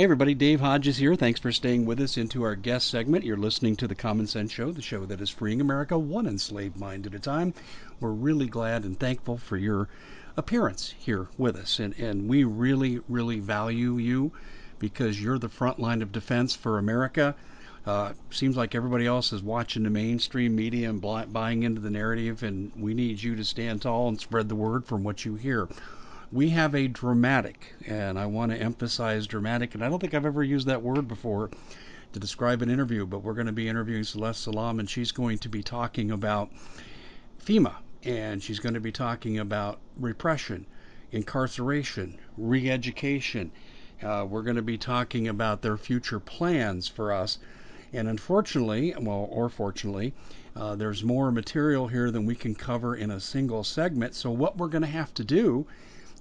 [0.00, 1.14] Hey, everybody, Dave Hodges here.
[1.14, 3.22] Thanks for staying with us into our guest segment.
[3.22, 6.78] You're listening to The Common Sense Show, the show that is freeing America one enslaved
[6.78, 7.52] mind at a time.
[8.00, 9.90] We're really glad and thankful for your
[10.38, 11.78] appearance here with us.
[11.78, 14.32] And, and we really, really value you
[14.78, 17.34] because you're the front line of defense for America.
[17.84, 22.42] Uh, seems like everybody else is watching the mainstream media and buying into the narrative,
[22.42, 25.68] and we need you to stand tall and spread the word from what you hear
[26.32, 30.24] we have a dramatic, and I want to emphasize dramatic, and I don't think I've
[30.24, 31.50] ever used that word before
[32.12, 35.38] to describe an interview, but we're going to be interviewing Celeste Solum, and she's going
[35.38, 36.52] to be talking about
[37.44, 37.74] FEMA,
[38.04, 40.66] and she's going to be talking about repression,
[41.10, 43.50] incarceration, re education.
[44.00, 47.38] Uh, we're going to be talking about their future plans for us.
[47.92, 50.14] And unfortunately, well, or fortunately,
[50.54, 54.14] uh, there's more material here than we can cover in a single segment.
[54.14, 55.66] So, what we're going to have to do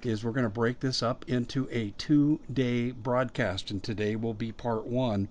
[0.06, 4.34] is we're going to break this up into a two day broadcast, and today will
[4.34, 5.28] be part one.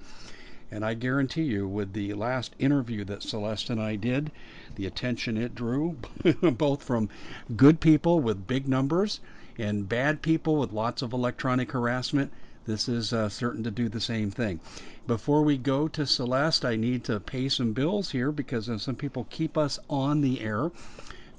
[0.70, 4.30] And I guarantee you, with the last interview that Celeste and I did,
[4.74, 5.96] the attention it drew,
[6.42, 7.08] both from
[7.56, 9.20] good people with big numbers
[9.58, 12.30] and bad people with lots of electronic harassment,
[12.66, 14.60] this is uh, certain to do the same thing.
[15.06, 18.96] Before we go to Celeste, I need to pay some bills here because uh, some
[18.96, 20.70] people keep us on the air.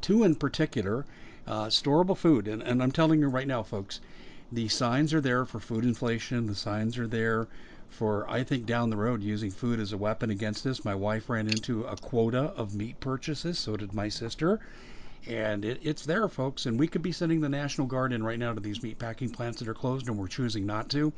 [0.02, 1.06] Two in particular
[1.50, 4.00] uh, storable food, and, and I'm telling you right now, folks,
[4.52, 6.45] the signs are there for food inflation.
[6.45, 7.47] The signs are there
[7.89, 10.86] for, I think, down the road using food as a weapon against this.
[10.86, 14.59] My wife ran into a quota of meat purchases, so did my sister.
[15.28, 16.66] And it, it's there, folks.
[16.66, 19.30] And we could be sending the National Guard in right now to these meat packing
[19.30, 21.11] plants that are closed, and we're choosing not to.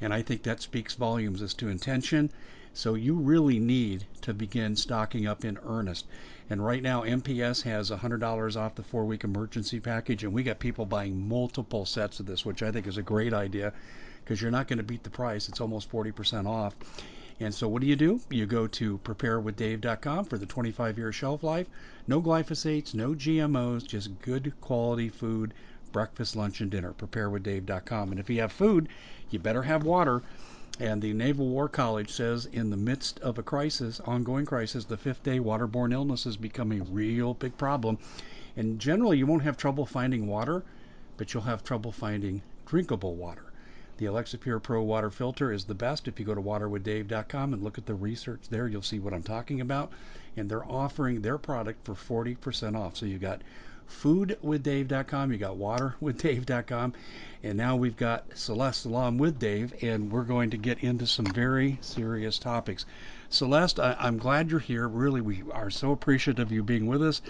[0.00, 2.30] And I think that speaks volumes as to intention.
[2.76, 6.06] So you really need to begin stocking up in earnest.
[6.50, 10.58] And right now, MPS has $100 off the four week emergency package, and we got
[10.58, 13.72] people buying multiple sets of this, which I think is a great idea
[14.24, 15.48] because you're not going to beat the price.
[15.48, 16.74] It's almost 40% off.
[17.40, 18.20] And so, what do you do?
[18.28, 21.68] You go to preparewithdave.com for the 25 year shelf life.
[22.06, 25.54] No glyphosates, no GMOs, just good quality food
[25.92, 26.92] breakfast, lunch, and dinner.
[26.92, 28.10] Preparewithdave.com.
[28.10, 28.88] And if you have food,
[29.30, 30.22] you better have water.
[30.80, 34.96] And the Naval War College says in the midst of a crisis, ongoing crisis, the
[34.96, 37.96] fifth day waterborne illnesses become a real big problem.
[38.56, 40.64] And generally, you won't have trouble finding water,
[41.16, 43.44] but you'll have trouble finding drinkable water.
[43.98, 46.08] The Alexa Pure Pro water filter is the best.
[46.08, 49.22] If you go to waterwithdave.com and look at the research there, you'll see what I'm
[49.22, 49.92] talking about.
[50.36, 52.96] And they're offering their product for 40% off.
[52.96, 53.42] So you've got
[53.88, 56.94] foodwithdave.com, you got waterwithdave.com,
[57.42, 61.26] and now we've got Celeste Solum with Dave, and we're going to get into some
[61.26, 62.86] very serious topics.
[63.28, 64.86] Celeste, I, am glad you're here.
[64.86, 67.20] Really, we are so appreciative of you being with us.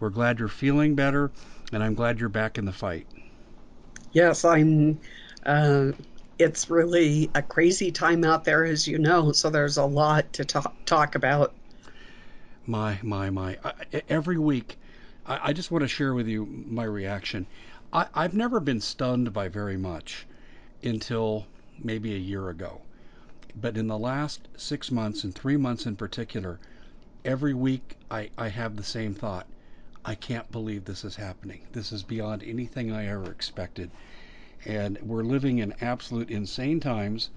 [0.00, 1.30] We're glad you're feeling better,
[1.72, 3.06] and I'm glad you're back in the fight.
[4.12, 4.98] Yes, I'm.
[5.44, 5.92] Uh,
[6.38, 10.44] it's really a crazy time out there, as you know, so there's a lot to
[10.44, 11.54] talk, talk about.
[12.66, 13.58] My, my, my.
[13.64, 14.78] I, every week,
[15.26, 17.46] I, I just want to share with you my reaction.
[17.92, 20.26] I, I've never been stunned by very much
[20.82, 21.46] until
[21.78, 22.80] maybe a year ago.
[23.54, 26.58] But in the last six months, and three months in particular,
[27.24, 29.46] every week I, I have the same thought.
[30.04, 31.60] I can't believe this is happening.
[31.72, 33.90] This is beyond anything I ever expected.
[34.64, 37.30] And we're living in absolute insane times.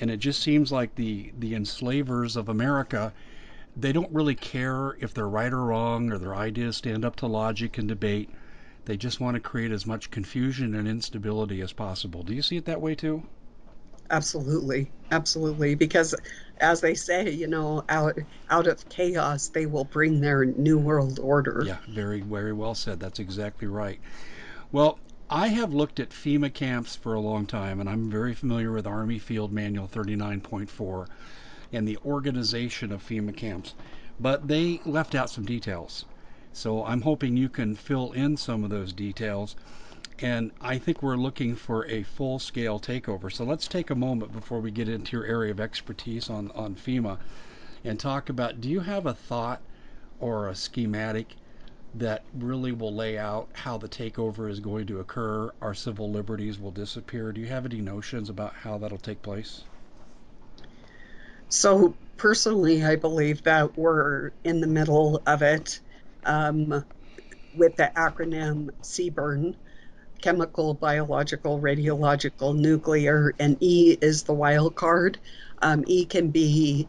[0.00, 3.12] And it just seems like the, the enslavers of America
[3.80, 7.26] they don't really care if they're right or wrong or their ideas stand up to
[7.26, 8.28] logic and debate.
[8.86, 12.22] They just want to create as much confusion and instability as possible.
[12.22, 13.22] Do you see it that way too?
[14.10, 15.74] Absolutely, absolutely.
[15.74, 16.14] Because,
[16.60, 18.18] as they say, you know, out
[18.48, 21.62] out of chaos, they will bring their new world order.
[21.64, 22.98] Yeah, very, very well said.
[22.98, 24.00] That's exactly right.
[24.72, 24.98] Well,
[25.30, 28.86] I have looked at FEMA camps for a long time, and I'm very familiar with
[28.86, 31.06] Army Field Manual 39.4
[31.72, 33.74] and the organization of FEMA camps.
[34.20, 36.04] But they left out some details.
[36.52, 39.54] So I'm hoping you can fill in some of those details.
[40.18, 43.30] And I think we're looking for a full scale takeover.
[43.30, 46.74] So let's take a moment before we get into your area of expertise on, on
[46.74, 47.18] FEMA
[47.84, 49.60] and talk about do you have a thought
[50.18, 51.36] or a schematic
[51.94, 55.52] that really will lay out how the takeover is going to occur?
[55.62, 57.30] Our civil liberties will disappear.
[57.30, 59.62] Do you have any notions about how that'll take place?
[61.48, 65.80] So personally, I believe that we're in the middle of it
[66.24, 66.84] um,
[67.54, 69.54] with the acronym CBRN
[70.20, 75.18] chemical, biological, radiological, nuclear, and E is the wild card.
[75.62, 76.88] Um, e can be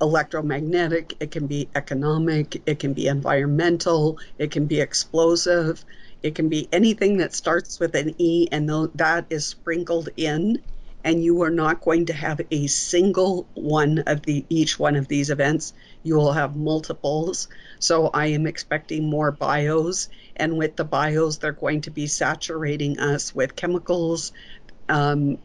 [0.00, 5.84] electromagnetic, it can be economic, it can be environmental, it can be explosive,
[6.22, 10.62] it can be anything that starts with an E and that is sprinkled in
[11.04, 15.08] and you are not going to have a single one of the each one of
[15.08, 15.72] these events.
[16.02, 17.48] You will have multiples.
[17.78, 22.98] So I am expecting more bios, and with the bios, they're going to be saturating
[22.98, 24.32] us with chemicals.
[24.88, 25.38] Um,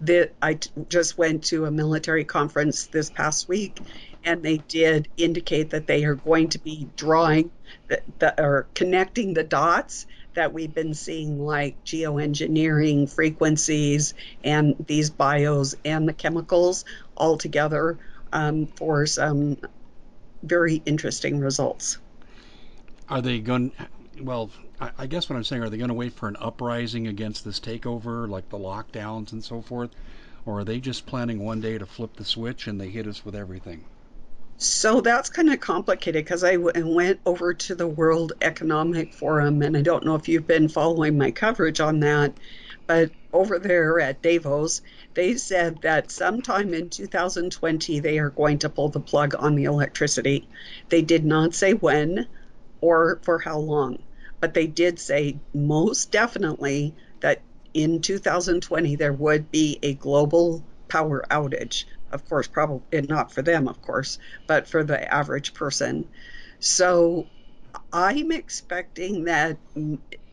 [0.00, 3.80] the, I t- just went to a military conference this past week,
[4.24, 7.50] and they did indicate that they are going to be drawing
[7.88, 14.14] the, the, or connecting the dots that we've been seeing like geoengineering frequencies
[14.44, 16.84] and these bios and the chemicals
[17.16, 17.98] all together
[18.32, 19.56] um, for some
[20.42, 21.98] very interesting results.
[23.08, 23.72] Are they going?
[24.20, 27.06] Well, I, I guess what I'm saying, are they going to wait for an uprising
[27.06, 29.90] against this takeover, like the lockdowns and so forth,
[30.44, 33.24] or are they just planning one day to flip the switch and they hit us
[33.24, 33.84] with everything?
[34.60, 39.62] So that's kind of complicated because I w- went over to the World Economic Forum,
[39.62, 42.34] and I don't know if you've been following my coverage on that,
[42.88, 44.82] but over there at Davos,
[45.14, 49.64] they said that sometime in 2020 they are going to pull the plug on the
[49.64, 50.48] electricity.
[50.88, 52.26] They did not say when
[52.80, 54.02] or for how long,
[54.40, 57.42] but they did say most definitely that
[57.74, 63.68] in 2020 there would be a global power outage of course, probably not for them,
[63.68, 66.08] of course, but for the average person.
[66.60, 67.26] So
[67.92, 69.58] I'm expecting that,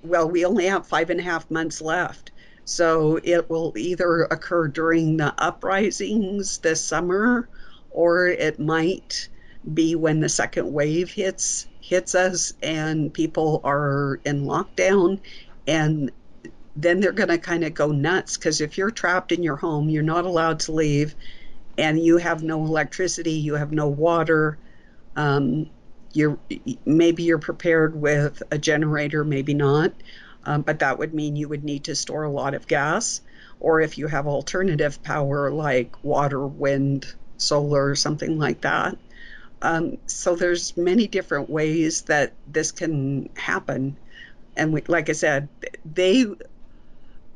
[0.04, 2.32] well, we only have five and a half months left.
[2.66, 7.48] So it will either occur during the uprisings this summer
[7.92, 9.30] or it might
[9.72, 15.20] be when the second wave hits hits us and people are in lockdown
[15.68, 16.12] and
[16.76, 19.90] then they're going to kind of go nuts because if you're trapped in your home
[19.90, 21.16] you're not allowed to leave
[21.78, 24.58] and you have no electricity, you have no water,
[25.16, 25.70] um,
[26.14, 26.38] you're
[26.86, 29.92] maybe you're prepared with a generator, maybe not,
[30.46, 33.22] um, but that would mean you would need to store a lot of gas.
[33.60, 37.06] Or if you have alternative power like water, wind,
[37.38, 38.98] solar, or something like that.
[39.62, 43.98] Um, so there's many different ways that this can happen.
[44.56, 45.50] And we, like I said,
[45.86, 46.26] they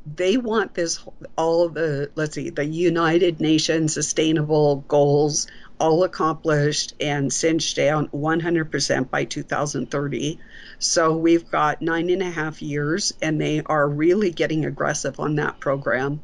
[0.06, 1.04] they want this
[1.38, 5.48] all of the let's see the united nations sustainable goals
[5.80, 10.40] all accomplished and cinched down 100% by 2030
[10.80, 15.36] so we've got nine and a half years and they are really getting aggressive on
[15.36, 16.22] that program.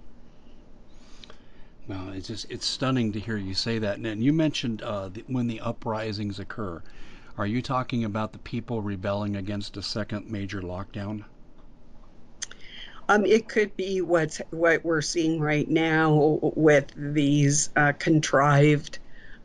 [1.87, 3.97] Well it's just it's stunning to hear you say that.
[3.97, 6.81] And you mentioned uh, the, when the uprisings occur.
[7.37, 11.25] Are you talking about the people rebelling against a second major lockdown
[13.07, 18.99] um, it could be what's what we're seeing right now with these uh, contrived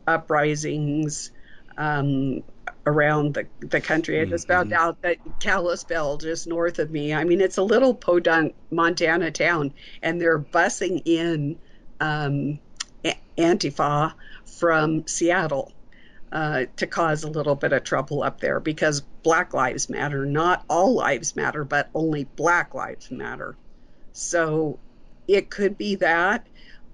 [0.07, 1.31] uprisings
[1.77, 2.43] um,
[2.87, 4.21] around the, the country.
[4.21, 4.81] I just found mm-hmm.
[4.81, 9.75] out that Kalispell, just north of me, I mean, it's a little podunk Montana town,
[10.03, 11.59] and they're busing in
[12.01, 12.59] um,
[13.37, 14.15] Antifa
[14.59, 15.73] from Seattle.
[16.33, 20.25] Uh, to cause a little bit of trouble up there because Black Lives Matter.
[20.25, 23.57] Not all lives matter, but only Black Lives Matter.
[24.13, 24.79] So
[25.27, 26.47] it could be that.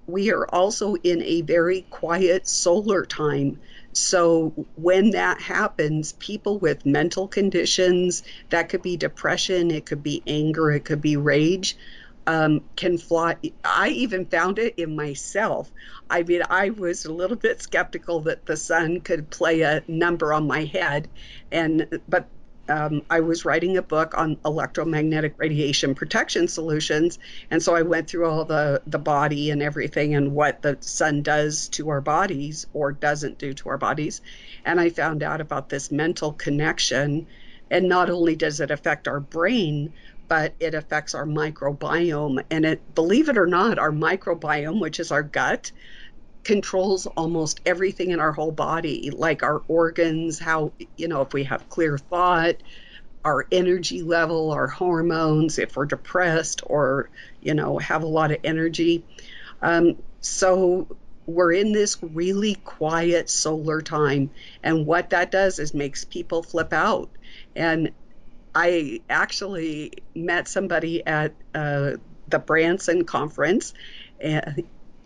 [0.07, 3.59] We are also in a very quiet solar time.
[3.93, 10.23] So when that happens, people with mental conditions, that could be depression, it could be
[10.25, 11.77] anger, it could be rage,
[12.27, 13.37] um, can fly.
[13.63, 15.71] I even found it in myself.
[16.09, 20.33] I mean, I was a little bit skeptical that the sun could play a number
[20.33, 21.07] on my head,
[21.51, 22.27] and but
[22.67, 27.17] um, I was writing a book on electromagnetic radiation protection solutions,
[27.49, 31.21] and so I went through all the the body and everything and what the sun
[31.21, 34.21] does to our bodies or doesn't do to our bodies,
[34.65, 37.25] and I found out about this mental connection,
[37.71, 39.93] and not only does it affect our brain,
[40.27, 42.43] but it affects our microbiome.
[42.49, 45.71] And it, believe it or not, our microbiome, which is our gut,
[46.43, 51.43] controls almost everything in our whole body, like our organs, how, you know, if we
[51.43, 52.55] have clear thought,
[53.25, 57.09] our energy level, our hormones, if we're depressed or,
[57.41, 59.03] you know, have a lot of energy.
[59.61, 60.87] Um, so
[61.25, 64.31] we're in this really quiet solar time.
[64.63, 67.09] And what that does is makes people flip out.
[67.55, 67.91] And
[68.59, 71.91] I actually met somebody at uh,
[72.27, 73.75] the Branson conference,
[74.19, 74.63] and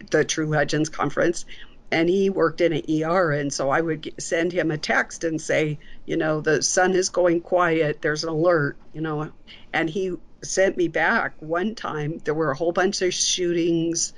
[0.09, 1.43] the True Legends conference,
[1.91, 3.31] and he worked in an ER.
[3.33, 7.09] And so I would send him a text and say, you know, the sun is
[7.09, 8.01] going quiet.
[8.01, 9.33] There's an alert, you know.
[9.73, 12.19] And he sent me back one time.
[12.23, 14.13] There were a whole bunch of shootings,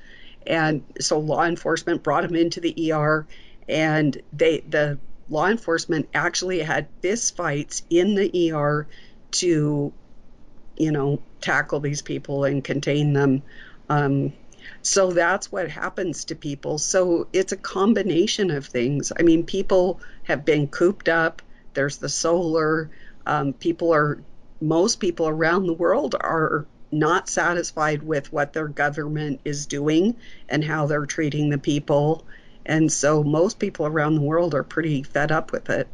[0.46, 3.26] and so law enforcement brought him into the ER,
[3.68, 8.88] and they the law enforcement actually had fist fights in the ER
[9.34, 9.94] to,
[10.78, 13.44] you know, tackle these people and contain them.
[13.90, 14.34] Um,
[14.82, 16.78] So that's what happens to people.
[16.78, 19.12] So it's a combination of things.
[19.18, 21.42] I mean, people have been cooped up.
[21.74, 22.92] There's the solar.
[23.26, 24.24] Um, people are,
[24.62, 30.16] most people around the world are not satisfied with what their government is doing
[30.50, 32.26] and how they're treating the people.
[32.66, 35.88] And so most people around the world are pretty fed up with it.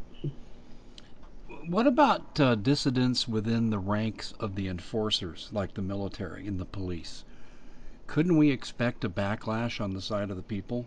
[1.66, 6.64] What about uh, dissidents within the ranks of the enforcers, like the military and the
[6.64, 7.24] police?
[8.06, 10.86] Couldn't we expect a backlash on the side of the people?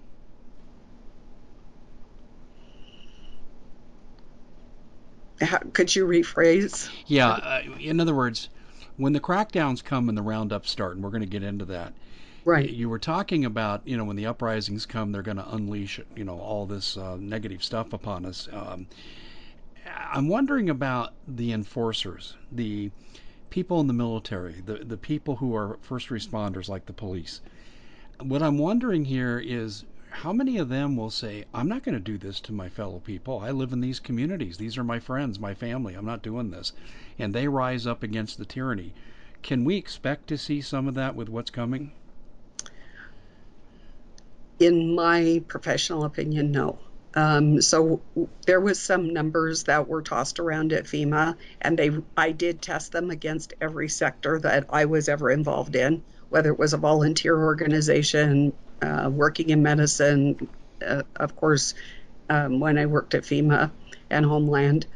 [5.42, 6.90] How, could you rephrase?
[7.08, 8.50] Yeah, uh, in other words,
[8.98, 11.94] when the crackdowns come and the roundups start, and we're going to get into that.
[12.46, 12.70] Right.
[12.70, 16.26] You were talking about, you know, when the uprisings come, they're going to unleash, you
[16.26, 18.50] know, all this uh, negative stuff upon us.
[18.52, 18.88] Um,
[19.96, 22.92] I'm wondering about the enforcers, the
[23.50, 27.42] people in the military, the the people who are first responders like the police.
[28.20, 32.00] What I'm wondering here is how many of them will say, I'm not going to
[32.00, 33.40] do this to my fellow people.
[33.40, 34.58] I live in these communities.
[34.58, 35.96] These are my friends, my family.
[35.96, 36.74] I'm not doing this.
[37.18, 38.94] And they rise up against the tyranny.
[39.42, 41.92] Can we expect to see some of that with what's coming?
[44.60, 46.80] In my professional opinion, no.
[47.16, 48.02] Um, so
[48.46, 52.92] there was some numbers that were tossed around at FEMA, and they I did test
[52.92, 57.38] them against every sector that I was ever involved in, whether it was a volunteer
[57.38, 60.48] organization, uh, working in medicine,
[60.86, 61.76] uh, of course,
[62.30, 63.72] um, when I worked at FEMA
[64.10, 64.88] and Homeland.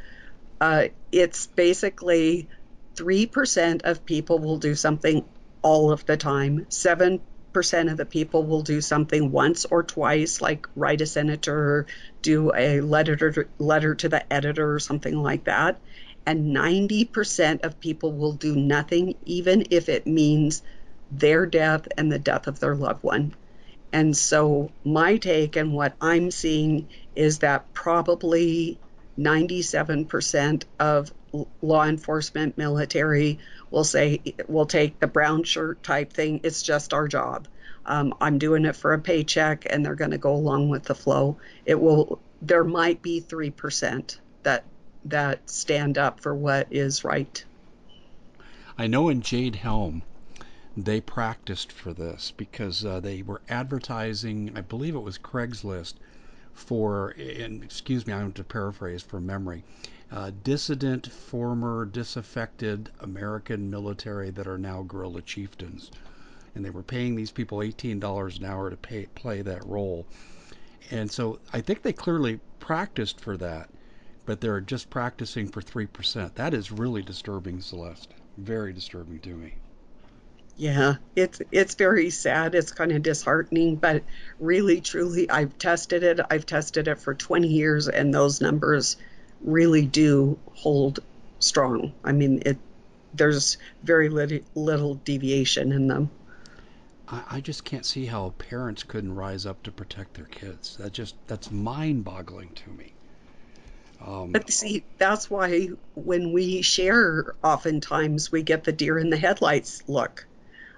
[0.60, 2.48] Uh, it's basically
[2.96, 5.24] 3% of people will do something
[5.62, 7.20] all of the time, 7%
[7.54, 11.86] of the people will do something once or twice, like write a senator,
[12.22, 15.80] do a letter, letter to the editor, or something like that.
[16.26, 20.62] And 90% of people will do nothing, even if it means
[21.10, 23.34] their death and the death of their loved one.
[23.92, 28.78] And so, my take and what I'm seeing is that probably
[29.18, 31.12] 97% of
[31.62, 33.38] law enforcement, military
[33.70, 36.40] will say, we'll take the brown shirt type thing.
[36.42, 37.48] It's just our job.
[37.86, 40.94] Um, I'm doing it for a paycheck, and they're going to go along with the
[40.94, 41.38] flow.
[41.64, 42.20] It will.
[42.42, 44.64] There might be three percent that
[45.06, 47.44] that stand up for what is right.
[48.76, 50.02] I know in Jade Helm,
[50.76, 55.94] they practiced for this because uh, they were advertising, I believe it was Craigslist,
[56.52, 59.64] for, and excuse me, I'm to paraphrase from memory,
[60.10, 65.90] uh, dissident, former, disaffected American military that are now guerrilla chieftains.
[66.54, 70.06] And they were paying these people $18 an hour to pay, play that role.
[70.90, 73.68] And so I think they clearly practiced for that,
[74.24, 76.34] but they're just practicing for 3%.
[76.34, 78.08] That is really disturbing, Celeste.
[78.38, 79.54] Very disturbing to me.
[80.56, 82.56] Yeah, it's it's very sad.
[82.56, 84.02] It's kind of disheartening, but
[84.40, 86.18] really, truly, I've tested it.
[86.28, 88.96] I've tested it for 20 years, and those numbers
[89.40, 91.00] really do hold
[91.38, 91.92] strong.
[92.04, 92.58] I mean, it
[93.14, 96.10] there's very little, little deviation in them.
[97.08, 100.76] I, I just can't see how parents couldn't rise up to protect their kids.
[100.76, 102.92] That just that's mind-boggling to me.
[104.04, 109.16] Um, but see, that's why when we share, oftentimes we get the deer in the
[109.16, 110.26] headlights look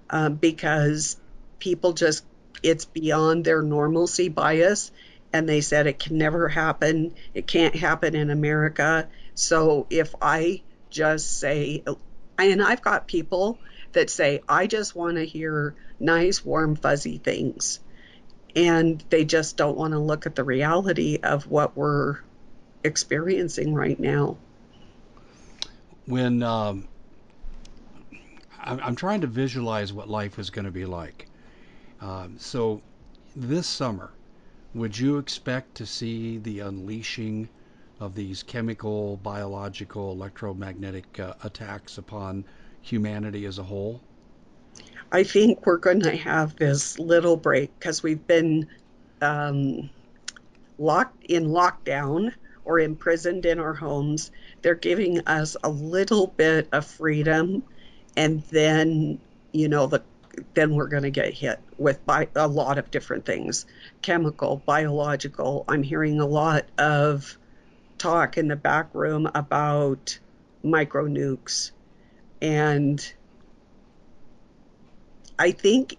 [0.08, 1.18] uh, because
[1.58, 2.24] people just,
[2.62, 4.90] it's beyond their normalcy bias.
[5.32, 7.14] And they said it can never happen.
[7.34, 9.08] It can't happen in America.
[9.34, 11.84] So if I just say,
[12.38, 13.58] and I've got people
[13.92, 17.80] that say, I just want to hear nice, warm, fuzzy things.
[18.56, 22.18] And they just don't want to look at the reality of what we're
[22.82, 24.36] experiencing right now.
[26.06, 26.88] When um,
[28.62, 31.28] I'm trying to visualize what life is going to be like.
[32.00, 32.82] Um, so,
[33.36, 34.10] this summer,
[34.74, 37.48] would you expect to see the unleashing
[37.98, 42.44] of these chemical, biological, electromagnetic uh, attacks upon
[42.80, 44.00] humanity as a whole?
[45.12, 48.68] I think we're going to have this little break because we've been
[49.20, 49.90] um,
[50.78, 52.32] locked in lockdown
[52.64, 54.30] or imprisoned in our homes.
[54.62, 57.64] They're giving us a little bit of freedom
[58.16, 59.20] and then
[59.52, 60.02] you know the
[60.54, 63.66] then we're going to get hit with by a lot of different things.
[64.02, 67.38] Chemical biological i'm hearing a lot of
[67.98, 70.18] talk in the back room about
[70.62, 71.72] micro nukes
[72.40, 73.12] and
[75.38, 75.96] i think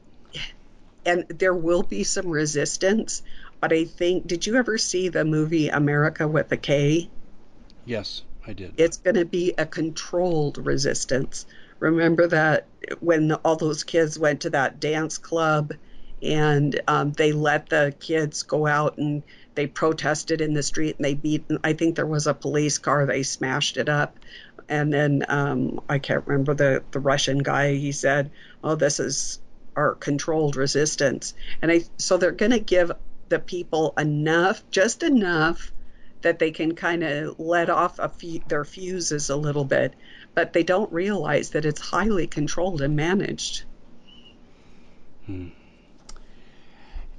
[1.06, 3.22] and there will be some resistance
[3.60, 7.10] but i think did you ever see the movie america with a k?
[7.86, 8.74] Yes i did.
[8.78, 11.46] It's going to be a controlled resistance
[11.82, 12.68] Remember that
[13.02, 15.74] when all those kids went to that dance club
[16.22, 19.24] and um, they let the kids go out and
[19.56, 21.46] they protested in the street and they beat.
[21.64, 23.06] I think there was a police car.
[23.08, 24.20] They smashed it up,
[24.70, 27.74] and then um, I can't remember the the Russian guy.
[27.74, 28.32] He said,
[28.64, 29.40] "Oh, this is
[29.76, 31.34] our controlled resistance,"
[31.64, 32.92] and I so they're going to give
[33.30, 35.74] the people enough, just enough
[36.22, 39.96] that they can kind of let off few, their fuses a little bit,
[40.34, 43.64] but they don't realize that it's highly controlled and managed.
[45.26, 45.50] Hmm.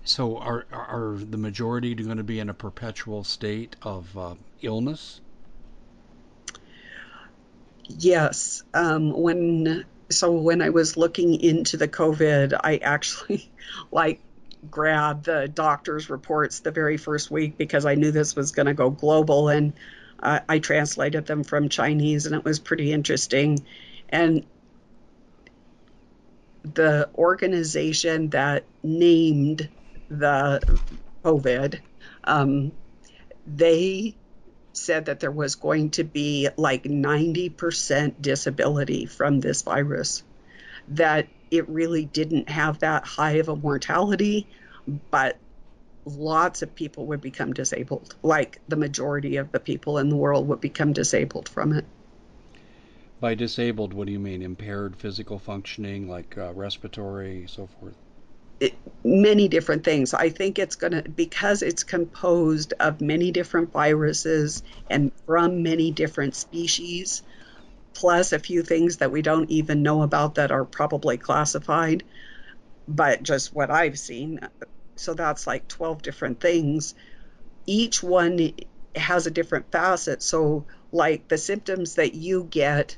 [0.04, 5.20] So, are are the majority going to be in a perpetual state of uh, illness?
[7.86, 8.64] Yes.
[8.74, 13.50] Um, when so when I was looking into the COVID, I actually
[13.92, 14.20] like
[14.70, 18.74] grabbed the doctor's reports the very first week because I knew this was going to
[18.74, 19.72] go global, and
[20.22, 23.64] uh, I translated them from Chinese, and it was pretty interesting.
[24.08, 24.46] And
[26.62, 29.68] the organization that named
[30.08, 30.80] the
[31.24, 31.80] COVID,
[32.24, 32.72] um,
[33.46, 34.14] they
[34.72, 40.22] said that there was going to be like 90% disability from this virus,
[40.88, 44.46] that it really didn't have that high of a mortality,
[45.10, 45.36] but
[46.04, 48.14] lots of people would become disabled.
[48.22, 51.84] Like the majority of the people in the world would become disabled from it.
[53.20, 54.42] By disabled, what do you mean?
[54.42, 57.94] Impaired physical functioning, like uh, respiratory, so forth?
[58.62, 60.14] it, many different things.
[60.14, 65.90] I think it's going to, because it's composed of many different viruses and from many
[65.90, 67.22] different species,
[67.92, 72.04] plus a few things that we don't even know about that are probably classified,
[72.86, 74.38] but just what I've seen.
[75.02, 76.94] So that's like 12 different things.
[77.66, 78.52] Each one
[78.94, 80.22] has a different facet.
[80.22, 82.96] So, like the symptoms that you get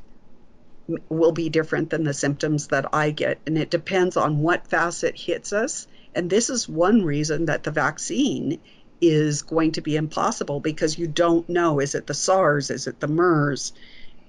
[1.08, 3.38] will be different than the symptoms that I get.
[3.46, 5.87] And it depends on what facet hits us.
[6.14, 8.61] And this is one reason that the vaccine
[9.00, 13.00] is going to be impossible because you don't know is it the SARS, is it
[13.00, 13.72] the MERS,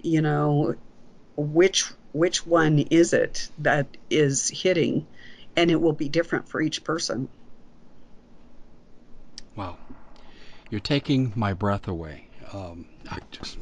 [0.01, 0.75] you know,
[1.35, 5.05] which which one is it that is hitting
[5.55, 7.27] and it will be different for each person.
[9.55, 9.77] Wow.
[10.69, 12.27] You're taking my breath away.
[12.53, 13.57] Um, I just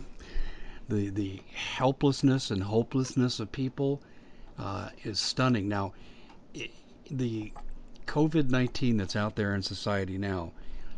[0.89, 4.01] the the helplessness and hopelessness of people
[4.57, 5.67] uh, is stunning.
[5.67, 5.93] Now,
[6.53, 6.71] it,
[7.09, 7.51] the
[8.05, 10.51] COVID nineteen that's out there in society now,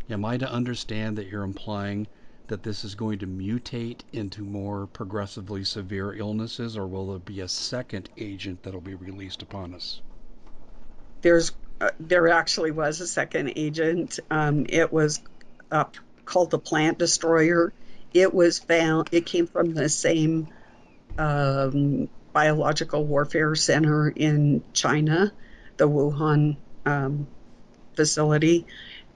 [0.09, 2.07] am I to understand that you're implying
[2.47, 7.41] that this is going to mutate into more progressively severe illnesses, or will there be
[7.41, 10.01] a second agent that'll be released upon us?
[11.21, 14.19] There's uh, there actually was a second agent.
[14.29, 15.21] Um, it was
[15.71, 15.85] uh,
[16.25, 17.73] called the plant destroyer
[18.15, 20.47] it was found, it came from the same
[21.17, 25.33] um, biological warfare center in China,
[25.75, 27.27] the Wuhan um,
[27.97, 28.67] facility.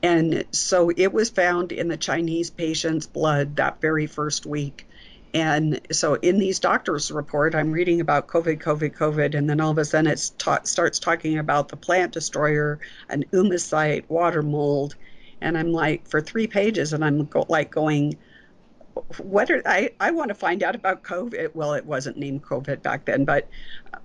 [0.03, 4.85] And so it was found in the Chinese patient's blood that very first week.
[5.33, 9.71] And so in these doctors' report, I'm reading about COVID, COVID, COVID, and then all
[9.71, 14.95] of a sudden it ta- starts talking about the plant destroyer, an oomycete, water mold,
[15.41, 18.17] and I'm like for three pages, and I'm go- like going,
[19.17, 21.53] what are, I, I want to find out about COVID.
[21.53, 23.47] Well, it wasn't named COVID back then, but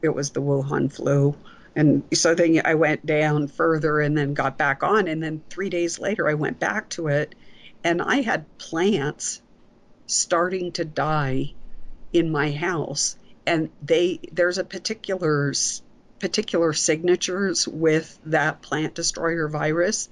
[0.02, 1.34] it was the Wuhan flu.
[1.76, 5.08] And so then I went down further and then got back on.
[5.08, 7.34] And then three days later, I went back to it
[7.82, 9.42] and I had plants
[10.06, 11.54] starting to die
[12.12, 13.16] in my house.
[13.46, 15.52] And they, there's a particular,
[16.18, 20.08] particular signatures with that plant destroyer virus.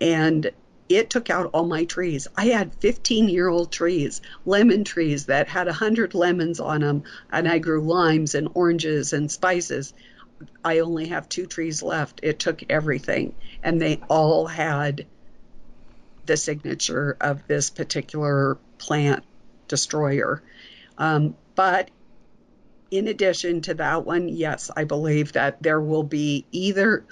[0.00, 0.50] And
[0.88, 2.28] it took out all my trees.
[2.36, 7.48] I had 15 year old trees, lemon trees that had 100 lemons on them, and
[7.48, 9.92] I grew limes and oranges and spices.
[10.64, 12.20] I only have two trees left.
[12.22, 15.06] It took everything, and they all had
[16.26, 19.24] the signature of this particular plant
[19.68, 20.42] destroyer.
[20.98, 21.90] Um, but
[22.90, 27.04] in addition to that one, yes, I believe that there will be either,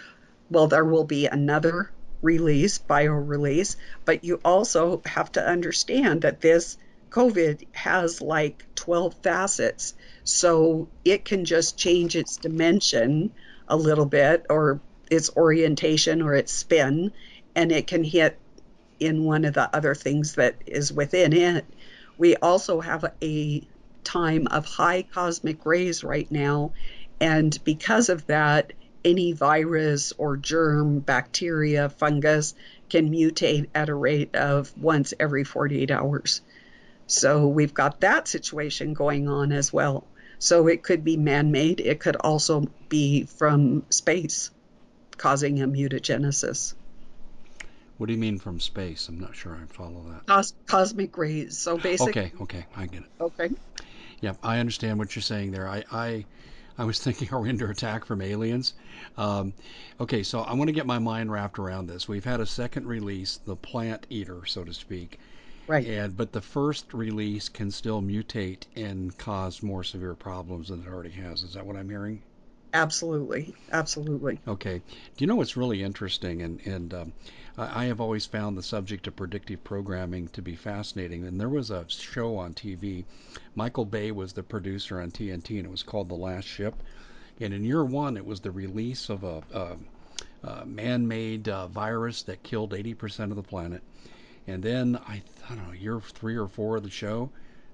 [0.51, 1.91] well, there will be another
[2.23, 6.79] release, bio release, but you also have to understand that this
[7.11, 9.95] COVID has like 12 facets.
[10.25, 13.31] So it can just change its dimension
[13.69, 17.13] a little bit or its orientation or its spin,
[17.55, 18.39] and it can hit
[18.99, 21.65] in one of the other things that is within it.
[22.19, 23.67] We also have a
[24.05, 26.73] time of high cosmic rays right now,
[27.21, 28.73] and because of that,
[29.05, 32.55] any virus or germ, bacteria, fungus
[32.89, 36.41] can mutate at a rate of once every 48 hours.
[37.07, 40.07] So we've got that situation going on as well.
[40.39, 44.51] So it could be man made, it could also be from space.
[45.17, 46.75] causing a mutagenesis.
[47.99, 49.09] What do you mean from space?
[49.09, 50.27] I'm not sure I follow that.
[50.27, 51.59] Cos- cosmic rays.
[51.59, 53.11] So basically, Okay, okay, I get it.
[53.21, 53.51] okay.
[54.21, 55.69] Yeah, I understand what you're saying there.
[55.69, 56.25] I, I,
[56.77, 58.75] I was thinking, are we under attack from aliens?
[59.17, 59.53] Um,
[60.01, 62.09] okay, so I want to get my mind wrapped around this.
[62.09, 65.19] We've had a second release, the plant eater, so to speak,
[65.67, 65.87] Right.
[65.87, 70.89] and but the first release can still mutate and cause more severe problems than it
[70.89, 71.43] already has.
[71.43, 72.23] Is that what I'm hearing?
[72.75, 73.55] Absolutely.
[73.71, 74.41] Absolutely.
[74.49, 74.79] Okay.
[74.79, 74.83] Do
[75.19, 76.43] you know what's really interesting?
[76.43, 77.13] And and um,
[77.57, 81.25] I have always found the subject of predictive programming to be fascinating.
[81.25, 83.05] And there was a show on TV.
[83.55, 86.75] Michael Bay was the producer on TNT, and it was called The Last Ship.
[87.41, 89.77] And in year one, it was the release of a, a,
[90.49, 93.83] a man-made uh, virus that killed 80% of the planet.
[94.49, 97.31] And then I, I don't know, year three or four of the show,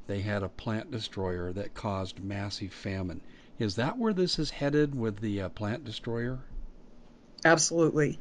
[0.07, 3.23] they had a plant destroyer that caused massive famine.
[3.59, 6.41] Is that where this is headed with the uh, plant destroyer?
[7.47, 8.19] Absolutely.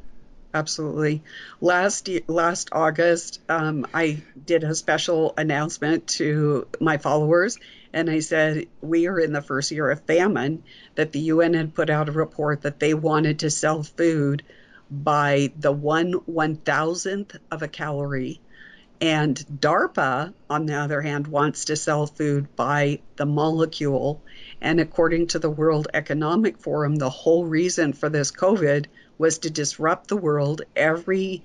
[0.53, 1.21] Absolutely.
[1.61, 7.59] Last last August, um, I did a special announcement to my followers,
[7.93, 10.63] and I said we are in the first year of famine.
[10.95, 14.41] That the UN had put out a report that they wanted to sell food
[14.89, 18.41] by the one one thousandth of a calorie,
[18.99, 24.19] and DARPA, on the other hand, wants to sell food by the molecule.
[24.61, 28.87] And according to the World Economic Forum, the whole reason for this COVID
[29.19, 31.43] was to disrupt the world, every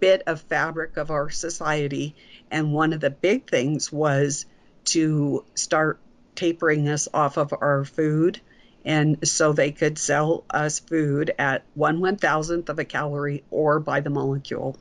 [0.00, 2.16] bit of fabric of our society.
[2.50, 4.46] And one of the big things was
[4.86, 6.00] to start
[6.34, 8.40] tapering us off of our food.
[8.84, 13.78] And so they could sell us food at one one thousandth of a calorie or
[13.78, 14.76] by the molecule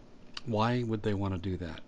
[0.46, 1.82] Why would they want to do that?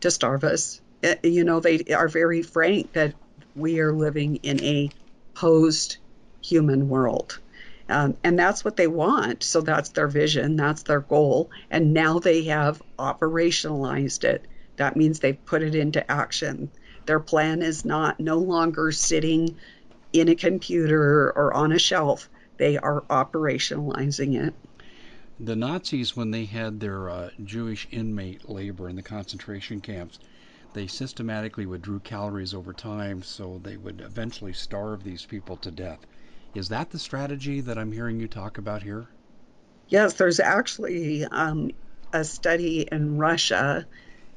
[0.00, 0.80] to starve us.
[1.02, 3.14] Uh, You know, they are very frank that
[3.56, 4.90] we are living in a
[5.34, 5.98] post
[6.40, 7.40] human world.
[7.88, 9.42] Um, and that's what they want.
[9.42, 11.50] So that's their vision, that's their goal.
[11.70, 14.46] And now they have operationalized it.
[14.76, 16.70] That means they've put it into action.
[17.06, 19.56] Their plan is not no longer sitting
[20.12, 24.54] in a computer or on a shelf, they are operationalizing it.
[25.40, 30.18] The Nazis, when they had their uh, Jewish inmate labor in the concentration camps,
[30.74, 36.00] they systematically withdrew calories over time so they would eventually starve these people to death.
[36.54, 39.06] Is that the strategy that I'm hearing you talk about here?
[39.88, 41.70] Yes, there's actually um,
[42.12, 43.86] a study in Russia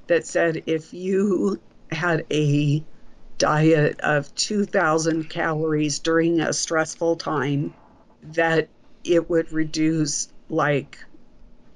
[0.08, 2.84] that said if you had a
[3.38, 7.74] diet of 2,000 calories during a stressful time,
[8.24, 8.69] that
[9.04, 11.00] it would reduce like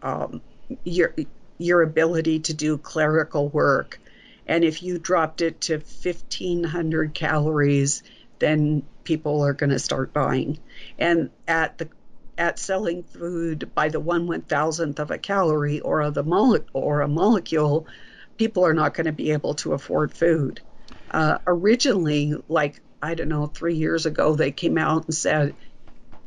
[0.04, 0.42] um,
[0.84, 1.16] your
[1.58, 4.00] your ability to do clerical work.
[4.46, 8.04] And if you dropped it to 1,500 calories,
[8.40, 10.60] then people are going to start buying.
[10.98, 11.90] And at the
[12.38, 16.66] at selling food by the one one thousandth of a calorie or of the mole-
[16.74, 17.88] or a molecule,
[18.38, 20.62] people are not going to be able to afford food.
[21.12, 25.56] Uh, originally, like I don't know, three years ago, they came out and said,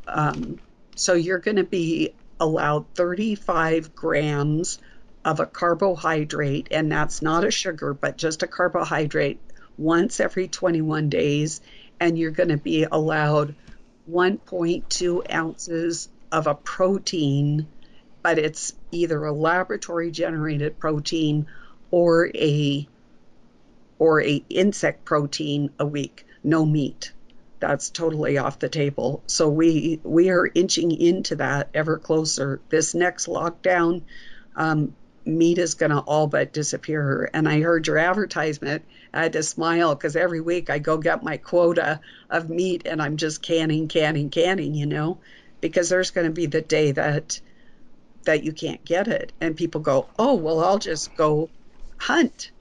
[0.07, 0.59] um,
[0.95, 4.79] so you're going to be allowed 35 grams
[5.25, 9.41] of a carbohydrate, and that's not a sugar, but just a carbohydrate
[9.77, 11.61] once every 21 days,
[11.99, 13.55] and you're going to be allowed
[14.09, 17.67] 1.2 ounces of a protein,
[18.21, 21.47] but it's either a laboratory generated protein
[21.91, 22.87] or a
[23.97, 27.11] or a insect protein a week, no meat.
[27.59, 29.21] That's totally off the table.
[29.27, 32.61] So we we are inching into that ever closer.
[32.69, 34.03] This next lockdown,
[34.55, 34.95] um,
[35.29, 37.29] meat is going to all but disappear.
[37.33, 38.83] And I heard your advertisement.
[39.13, 43.01] I had to smile because every week I go get my quota of meat and
[43.01, 44.75] I'm just canning, canning, canning.
[44.75, 45.19] You know,
[45.61, 47.39] because there's going to be the day that
[48.25, 51.49] that you can't get it, and people go, oh well, I'll just go
[51.97, 52.51] hunt.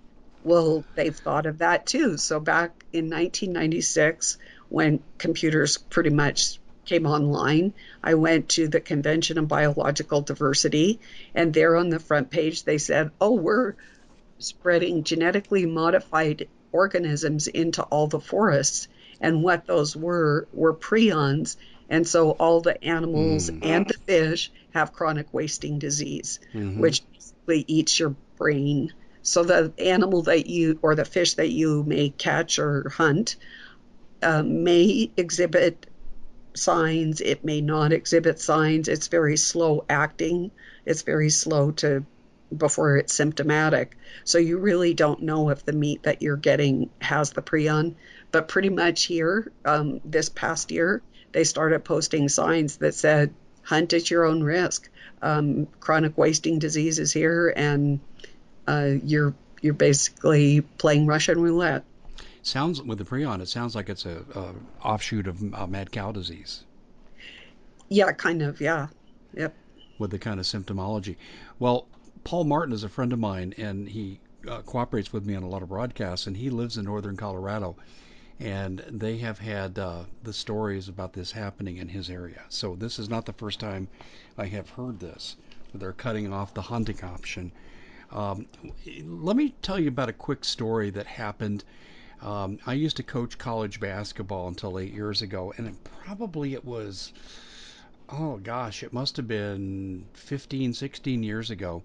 [0.45, 2.17] Well, they've thought of that too.
[2.17, 9.39] So back in 1996, when computers pretty much came online, I went to the Convention
[9.39, 11.01] on Biological Diversity,
[11.35, 13.75] and there on the front page they said, "Oh, we're
[14.39, 18.89] spreading genetically modified organisms into all the forests."
[19.21, 21.57] And what those were were prions,
[21.91, 23.65] and so all the animals Mm.
[23.65, 26.79] and the fish have chronic wasting disease, Mhm.
[26.79, 28.93] which basically eats your brain.
[29.23, 33.37] So the animal that you or the fish that you may catch or hunt
[34.23, 35.87] uh, may exhibit
[36.59, 38.89] signs, it may not exhibit signs.
[38.89, 40.51] It's very slow acting.
[40.85, 42.05] It's very slow to
[42.57, 43.97] before it's symptomatic.
[44.25, 47.95] So you really don't know if the meat that you're getting has the prion.
[48.33, 53.93] But pretty much here, um, this past year, they started posting signs that said hunt
[53.93, 54.89] at your own risk.
[55.21, 58.01] Um, chronic wasting disease is here, and
[58.67, 61.85] uh, you're you're basically playing Russian roulette.
[62.43, 64.55] Sounds with the prion, it sounds like it's a, a
[64.87, 66.65] offshoot of uh, mad cow disease.
[67.89, 68.61] Yeah, kind of.
[68.61, 68.89] Yeah.
[69.35, 69.55] Yep.
[69.99, 71.17] With the kind of symptomology.
[71.59, 71.87] Well,
[72.25, 75.49] Paul Martin is a friend of mine, and he uh, cooperates with me on a
[75.49, 77.77] lot of broadcasts, and he lives in northern Colorado.
[78.41, 82.43] And they have had uh, the stories about this happening in his area.
[82.49, 83.89] So this is not the first time
[84.37, 85.37] I have heard this.
[85.75, 87.51] They're cutting off the hunting option.
[88.13, 88.47] Um,
[89.05, 91.65] let me tell you about a quick story that happened.
[92.21, 96.65] Um, I used to coach college basketball until eight years ago, and it, probably it
[96.65, 97.13] was,
[98.09, 101.83] oh gosh, it must have been 15, 16 years ago.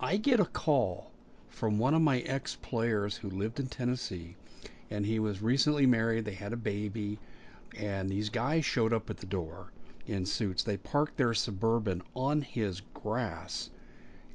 [0.00, 1.12] I get a call
[1.48, 4.34] from one of my ex players who lived in Tennessee,
[4.90, 6.24] and he was recently married.
[6.24, 7.20] They had a baby,
[7.76, 9.70] and these guys showed up at the door
[10.06, 10.64] in suits.
[10.64, 13.70] They parked their suburban on his grass,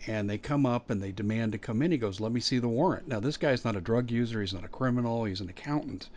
[0.07, 1.91] and they come up and they demand to come in.
[1.91, 4.41] He goes, "Let me see the warrant." Now this guy's not a drug user.
[4.41, 5.25] He's not a criminal.
[5.25, 6.09] He's an accountant.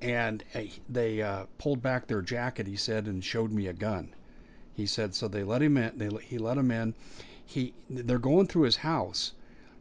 [0.00, 2.66] And uh, they uh, pulled back their jacket.
[2.66, 4.14] He said and showed me a gun.
[4.74, 5.28] He said so.
[5.28, 5.98] They let him in.
[5.98, 6.94] They he let him in.
[7.44, 9.32] He they're going through his house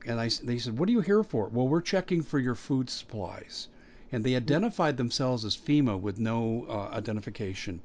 [0.05, 1.49] and I, they said, What are you here for?
[1.49, 3.67] Well, we're checking for your food supplies.
[4.13, 7.81] And they identified themselves as FEMA with no uh, identification.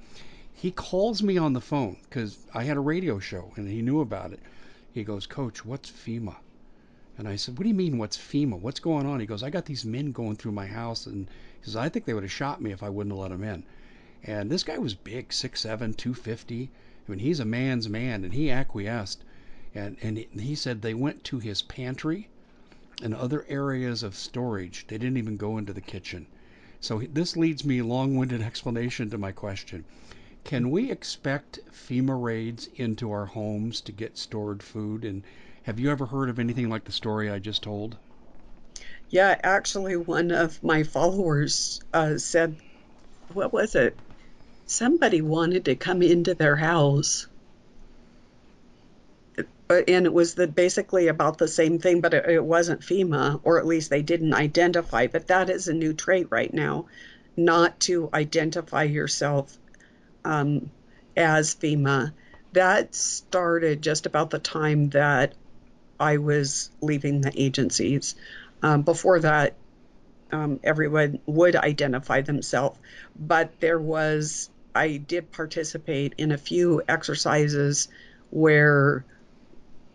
[0.52, 4.00] He calls me on the phone because I had a radio show and he knew
[4.00, 4.38] about it.
[4.94, 6.36] He goes, Coach, what's FEMA?
[7.18, 8.58] And I said, What do you mean, what's FEMA?
[8.58, 9.20] What's going on?
[9.20, 11.04] He goes, I got these men going through my house.
[11.04, 11.26] And
[11.60, 13.44] he says, I think they would have shot me if I wouldn't have let them
[13.44, 13.64] in.
[14.22, 16.70] And this guy was big, 6'7, 250.
[17.06, 19.22] I mean, he's a man's man, and he acquiesced
[19.74, 22.28] and and he said they went to his pantry
[23.02, 24.86] and other areas of storage.
[24.86, 26.26] They didn't even go into the kitchen.
[26.80, 29.84] So this leads me long-winded explanation to my question.
[30.44, 35.04] Can we expect FEMA raids into our homes to get stored food?
[35.04, 35.22] And
[35.62, 37.96] have you ever heard of anything like the story I just told?
[39.08, 42.56] Yeah, actually, one of my followers uh, said,
[43.32, 43.96] what was it?
[44.66, 47.26] Somebody wanted to come into their house
[49.70, 53.40] uh, and it was the, basically about the same thing, but it, it, wasn't FEMA,
[53.44, 55.06] or at least they didn't identify.
[55.06, 56.86] But that is a new trait right now,
[57.36, 59.56] not to identify yourself
[60.24, 60.70] um,
[61.16, 62.12] as FEMA.
[62.52, 65.34] That started just about the time that
[65.98, 68.14] I was leaving the agencies.
[68.62, 69.54] Um, before that,
[70.32, 72.78] um, everyone would identify themselves,
[73.16, 77.88] but there was, I did participate in a few exercises
[78.30, 79.04] where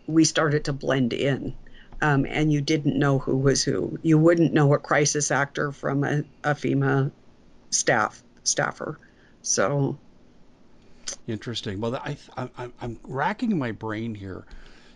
[0.06, 1.54] we started to blend in.
[2.02, 3.98] Um, and you didn't know who was who.
[4.02, 7.10] You wouldn't know a crisis actor from a, a FEMA
[7.68, 8.98] staff staffer.
[9.42, 9.98] So
[11.26, 11.80] interesting.
[11.80, 14.44] Well, I, I, I'm racking my brain here,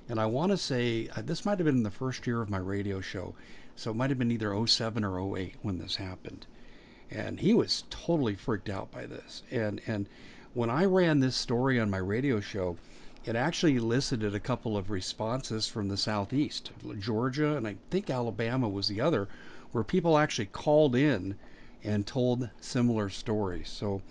[0.08, 2.50] and I want to say uh, this might have been in the first year of
[2.50, 3.34] my radio show,
[3.76, 6.46] so it might have been either 07 or 08 when this happened,
[7.10, 9.42] and he was totally freaked out by this.
[9.50, 10.08] And and
[10.52, 12.76] when I ran this story on my radio show,
[13.24, 18.68] it actually elicited a couple of responses from the southeast, Georgia, and I think Alabama
[18.68, 19.28] was the other,
[19.72, 21.34] where people actually called in
[21.82, 23.68] and told similar stories.
[23.68, 24.02] So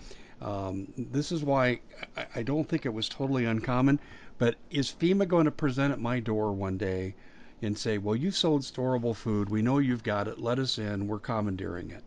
[0.43, 1.79] um, this is why
[2.17, 3.99] I, I don't think it was totally uncommon.
[4.37, 7.15] But is FEMA going to present at my door one day
[7.61, 9.49] and say, "Well, you sold storable food.
[9.49, 10.39] We know you've got it.
[10.39, 11.07] Let us in.
[11.07, 12.03] We're commandeering it."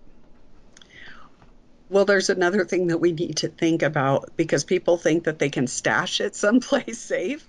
[1.88, 5.51] Well, there's another thing that we need to think about because people think that they
[5.51, 7.49] can stash it someplace safe.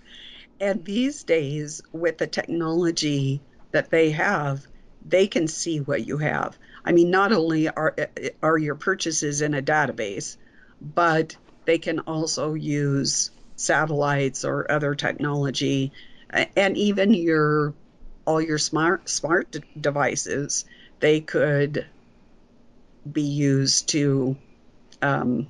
[0.59, 4.65] And these days, with the technology that they have,
[5.05, 6.57] they can see what you have.
[6.85, 7.95] I mean, not only are,
[8.41, 10.37] are your purchases in a database,
[10.81, 11.35] but
[11.65, 15.91] they can also use satellites or other technology
[16.29, 17.73] and even your
[18.25, 20.65] all your smart smart devices
[20.99, 21.85] they could
[23.11, 24.35] be used to
[25.01, 25.47] um,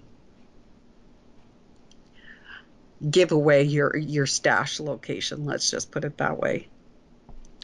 [3.10, 5.46] give away your your stash location.
[5.46, 6.68] Let's just put it that way.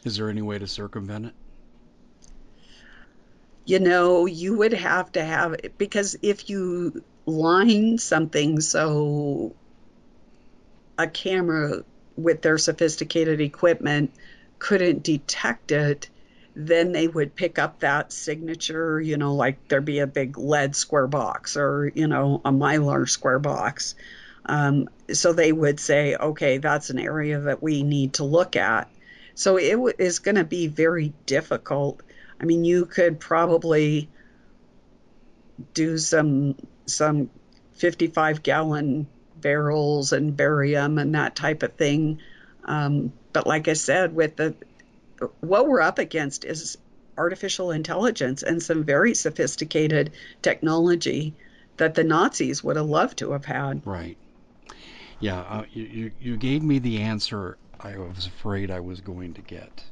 [0.04, 1.34] Is there any way to circumvent it?
[3.66, 9.56] You know, you would have to have it because if you line something so
[10.98, 11.84] a camera
[12.16, 14.14] with their sophisticated equipment
[14.60, 16.10] couldn't detect it,
[16.56, 20.76] then they would pick up that signature, you know, like there'd be a big lead
[20.76, 23.96] square box or, you know, a mylar square box.
[24.46, 28.90] Um, so they would say, okay, that's an area that we need to look at.
[29.36, 32.02] So it w- is going to be very difficult.
[32.40, 34.10] I mean, you could probably
[35.74, 37.30] do some some
[37.74, 42.20] 55 gallon barrels and barium and that type of thing.
[42.66, 44.56] Um, but like I said, with the
[45.40, 46.78] what we're up against is
[47.18, 51.34] artificial intelligence and some very sophisticated technology
[51.78, 53.86] that the Nazis would have loved to have had.
[53.86, 54.18] Right.
[55.20, 59.42] Yeah, uh, you, you gave me the answer I was afraid I was going to
[59.42, 59.84] get.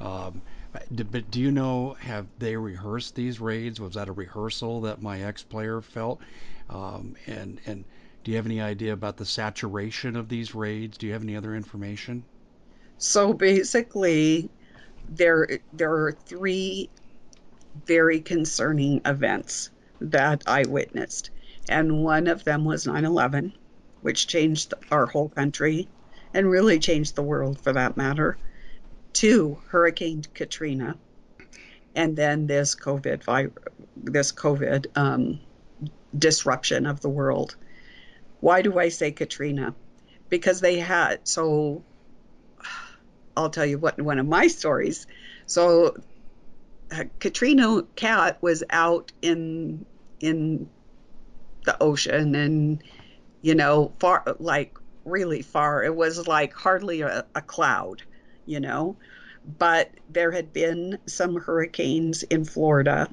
[0.00, 0.42] Um,
[0.90, 3.80] but do you know, have they rehearsed these raids?
[3.80, 6.20] Was that a rehearsal that my ex-player felt?
[6.68, 7.84] Um, and and
[8.24, 10.98] do you have any idea about the saturation of these raids?
[10.98, 12.24] Do you have any other information?
[12.98, 14.50] So basically,
[15.08, 16.90] there there are three
[17.86, 21.30] very concerning events that I witnessed,
[21.68, 23.52] and one of them was 9/11,
[24.00, 25.88] which changed our whole country,
[26.34, 28.38] and really changed the world for that matter.
[29.16, 30.98] Two, Hurricane Katrina,
[31.94, 33.50] and then this COVID
[33.96, 35.40] this COVID um,
[36.16, 37.56] disruption of the world.
[38.40, 39.74] Why do I say Katrina?
[40.28, 41.82] Because they had so.
[43.34, 45.06] I'll tell you what one of my stories.
[45.46, 45.96] So
[46.92, 49.86] uh, Katrina Cat was out in
[50.20, 50.68] in
[51.64, 52.82] the ocean and
[53.40, 54.76] you know far like
[55.06, 55.82] really far.
[55.82, 58.02] It was like hardly a, a cloud,
[58.46, 58.96] you know.
[59.58, 63.08] But there had been some hurricanes in Florida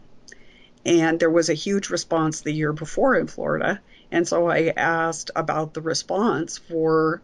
[0.85, 3.79] and there was a huge response the year before in Florida.
[4.11, 7.21] And so I asked about the response for,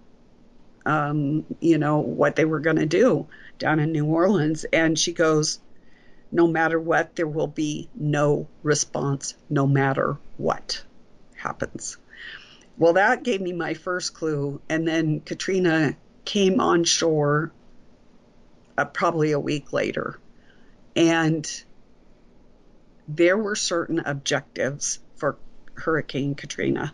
[0.85, 4.65] um, you know, what they were going to do down in New Orleans.
[4.71, 5.59] And she goes,
[6.31, 10.83] no matter what, there will be no response, no matter what
[11.35, 11.97] happens.
[12.77, 14.61] Well, that gave me my first clue.
[14.69, 17.51] And then Katrina came on shore
[18.79, 20.19] uh, probably a week later.
[20.95, 21.45] And
[23.07, 25.37] there were certain objectives for
[25.73, 26.93] Hurricane Katrina.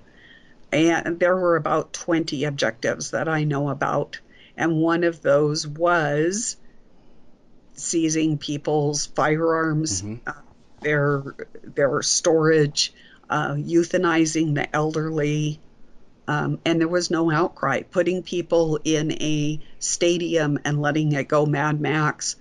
[0.71, 4.19] And there were about 20 objectives that I know about.
[4.57, 6.57] And one of those was
[7.73, 10.27] seizing people's firearms, mm-hmm.
[10.27, 10.41] uh,
[10.81, 12.93] their, their storage,
[13.29, 15.59] uh, euthanizing the elderly.
[16.27, 17.83] Um, and there was no outcry.
[17.83, 22.35] Putting people in a stadium and letting it go Mad Max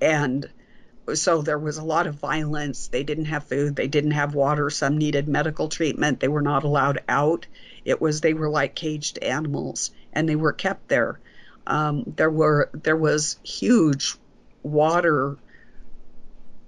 [0.00, 0.48] and
[1.14, 2.88] so there was a lot of violence.
[2.88, 6.64] They didn't have food, they didn't have water, some needed medical treatment, they were not
[6.64, 7.46] allowed out.
[7.84, 11.20] It was they were like caged animals and they were kept there.
[11.66, 14.16] Um, there were there was huge
[14.62, 15.36] water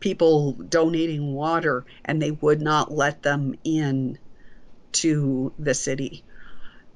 [0.00, 4.18] people donating water and they would not let them in
[4.92, 6.24] to the city.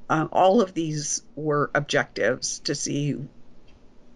[0.08, 3.16] Uh, all of these were objectives to see,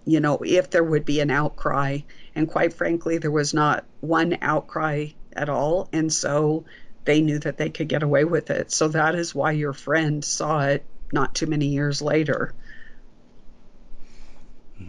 [0.05, 2.01] you know, if there would be an outcry
[2.37, 5.89] and quite frankly, there was not one outcry at all.
[5.93, 6.67] And so
[7.07, 8.71] they knew that they could get away with it.
[8.71, 12.53] So that is why your friend saw it not too many years later.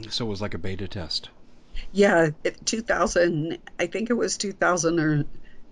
[0.09, 1.29] So it was like a beta test.
[1.93, 2.31] Yeah,
[2.65, 5.25] 2000, I think it was 2000 or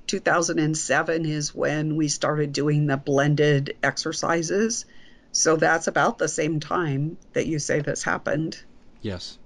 [0.08, 4.86] 2007 is when we started doing the blended exercises.
[5.32, 8.62] So that's about the same time that you say this happened.
[9.02, 9.38] Yes.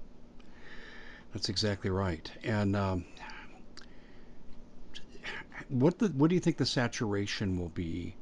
[1.32, 2.30] That's exactly right.
[2.42, 3.04] And um,
[5.68, 8.16] what the what do you think the saturation will be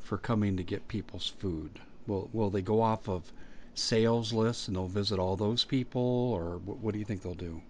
[0.00, 1.78] for coming to get people's food?
[2.06, 3.32] Will will they go off of
[3.74, 7.34] sales lists and they'll visit all those people, or what, what do you think they'll
[7.34, 7.62] do?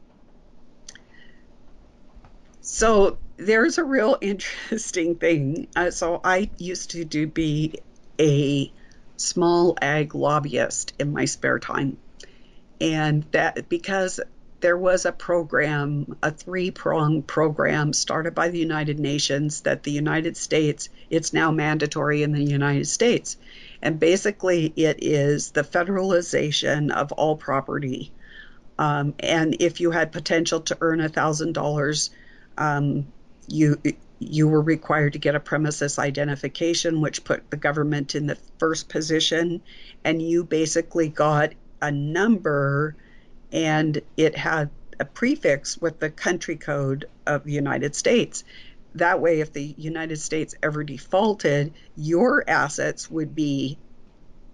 [2.70, 5.68] So there's a real interesting thing.
[5.74, 7.76] Uh, so I used to do be
[8.20, 8.70] a
[9.16, 11.96] small ag lobbyist in my spare time,
[12.78, 14.20] and that because
[14.60, 19.92] there was a program, a three pronged program started by the United Nations that the
[19.92, 23.38] United States, it's now mandatory in the United States.
[23.80, 28.12] And basically, it is the federalization of all property.
[28.78, 32.10] Um, and if you had potential to earn $1,000,
[32.58, 33.06] um,
[33.46, 33.80] you
[34.18, 38.88] you were required to get a premises identification, which put the government in the first
[38.88, 39.62] position,
[40.04, 42.96] and you basically got a number
[43.52, 48.44] and it had a prefix with the country code of the United States.
[48.96, 53.78] That way, if the United States ever defaulted, your assets would be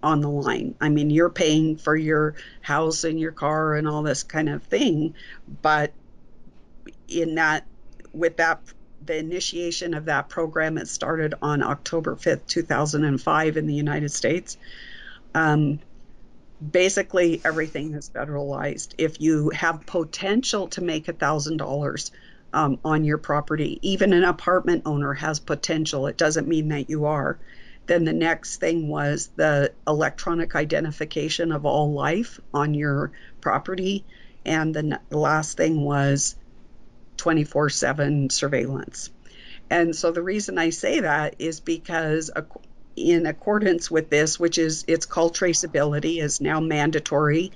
[0.03, 0.75] on the line.
[0.79, 4.61] I mean, you're paying for your house and your car and all this kind of
[4.63, 5.15] thing,
[5.63, 5.93] but
[7.07, 7.65] in that,
[8.15, 8.61] with that,
[9.05, 14.57] the initiation of that program, it started on October 5th, 2005 in the United States.
[15.33, 15.79] Um,
[16.71, 18.93] basically everything is federalized.
[18.97, 22.11] If you have potential to make a thousand dollars
[22.53, 26.07] um, on your property, even an apartment owner has potential.
[26.07, 27.37] It doesn't mean that you are.
[27.87, 33.11] Then the next thing was the electronic identification of all life on your
[33.41, 34.05] property.
[34.45, 36.35] And the last thing was
[37.17, 39.09] 24 7 surveillance.
[39.69, 42.29] And so the reason I say that is because
[42.95, 47.51] in accordance with this, which is it's called traceability, is now mandatory.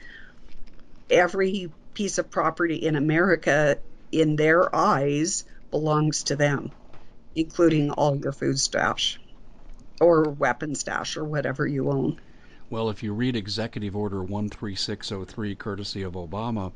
[1.09, 3.77] Every piece of property in America,
[4.11, 6.71] in their eyes, belongs to them,
[7.35, 9.19] including all your food stash
[10.01, 12.19] or weapon stash or whatever you own.
[12.69, 16.71] Well, if you read Executive Order 13603, courtesy of Obama,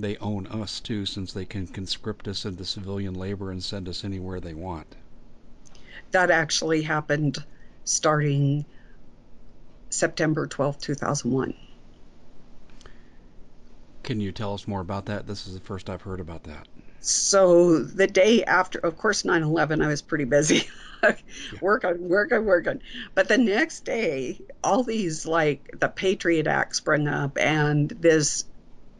[0.00, 4.04] they own us too, since they can conscript us into civilian labor and send us
[4.04, 4.86] anywhere they want.
[6.12, 7.44] That actually happened
[7.84, 8.64] starting
[9.90, 11.54] September 12, 2001.
[14.02, 15.26] Can you tell us more about that?
[15.26, 16.66] This is the first I've heard about that.
[17.00, 20.68] So the day after, of course, 9 11, I was pretty busy.
[21.60, 22.82] working, working, working.
[23.14, 28.44] But the next day, all these, like, the Patriot Act sprung up, and this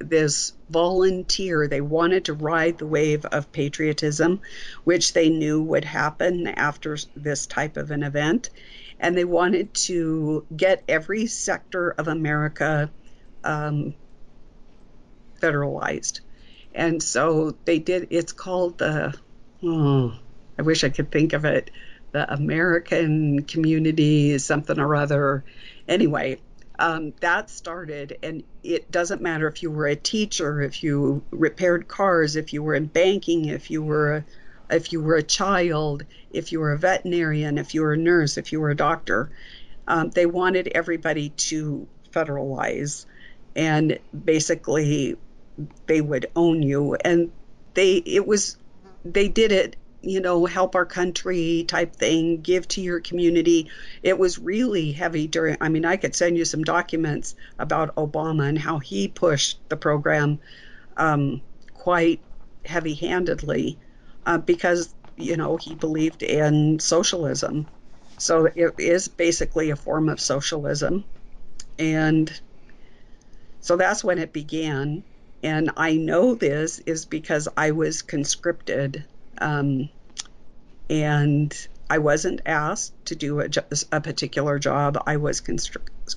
[0.00, 1.68] this volunteer.
[1.68, 4.40] They wanted to ride the wave of patriotism,
[4.84, 8.50] which they knew would happen after this type of an event.
[8.98, 12.90] And they wanted to get every sector of America
[13.44, 13.94] um,
[15.40, 16.20] federalized.
[16.74, 19.14] And so they did, it's called the,
[19.62, 20.14] oh,
[20.58, 21.70] I wish I could think of it,
[22.12, 25.44] the American Community, something or other.
[25.88, 26.38] Anyway,
[26.80, 31.88] um, that started, and it doesn't matter if you were a teacher, if you repaired
[31.88, 34.24] cars, if you were in banking, if you were a,
[34.74, 38.38] if you were a child, if you were a veterinarian, if you were a nurse,
[38.38, 39.30] if you were a doctor.
[39.86, 43.04] Um, they wanted everybody to federalize,
[43.54, 45.16] and basically
[45.86, 46.94] they would own you.
[46.94, 47.30] And
[47.74, 48.56] they it was
[49.04, 53.70] they did it you know, help our country type thing, give to your community.
[54.02, 58.48] It was really heavy during, I mean, I could send you some documents about Obama
[58.48, 60.40] and how he pushed the program
[60.96, 61.42] um,
[61.74, 62.20] quite
[62.64, 63.78] heavy handedly
[64.24, 67.66] uh, because, you know, he believed in socialism.
[68.16, 71.04] So it is basically a form of socialism.
[71.78, 72.40] And
[73.60, 75.02] so that's when it began.
[75.42, 79.04] And I know this is because I was conscripted
[79.40, 79.88] um,
[80.88, 83.48] and I wasn't asked to do a,
[83.92, 85.02] a particular job.
[85.06, 85.40] I was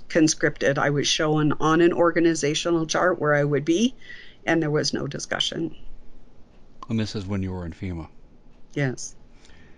[0.10, 0.78] conscripted.
[0.78, 3.96] I was shown on an organizational chart where I would be,
[4.46, 5.76] and there was no discussion.
[6.90, 8.08] And this is when you were in FEMA?
[8.74, 9.16] Yes.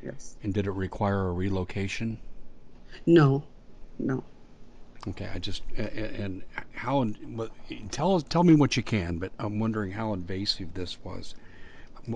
[0.04, 0.36] Yes.
[0.44, 2.18] And did it require a relocation?
[3.06, 3.44] No.
[4.00, 4.24] No.
[5.08, 6.42] Okay, I just and
[6.74, 7.06] how
[7.92, 11.36] tell tell me what you can, but I'm wondering how invasive this was.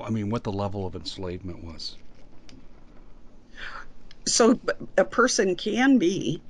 [0.02, 1.96] I mean, what the level of enslavement was.
[4.26, 4.60] So
[4.98, 6.42] a person can be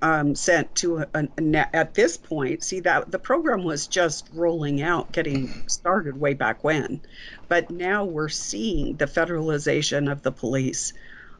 [0.00, 2.62] um, sent to a, a, at this point.
[2.62, 7.00] See that the program was just rolling out, getting started way back when,
[7.48, 10.92] but now we're seeing the federalization of the police.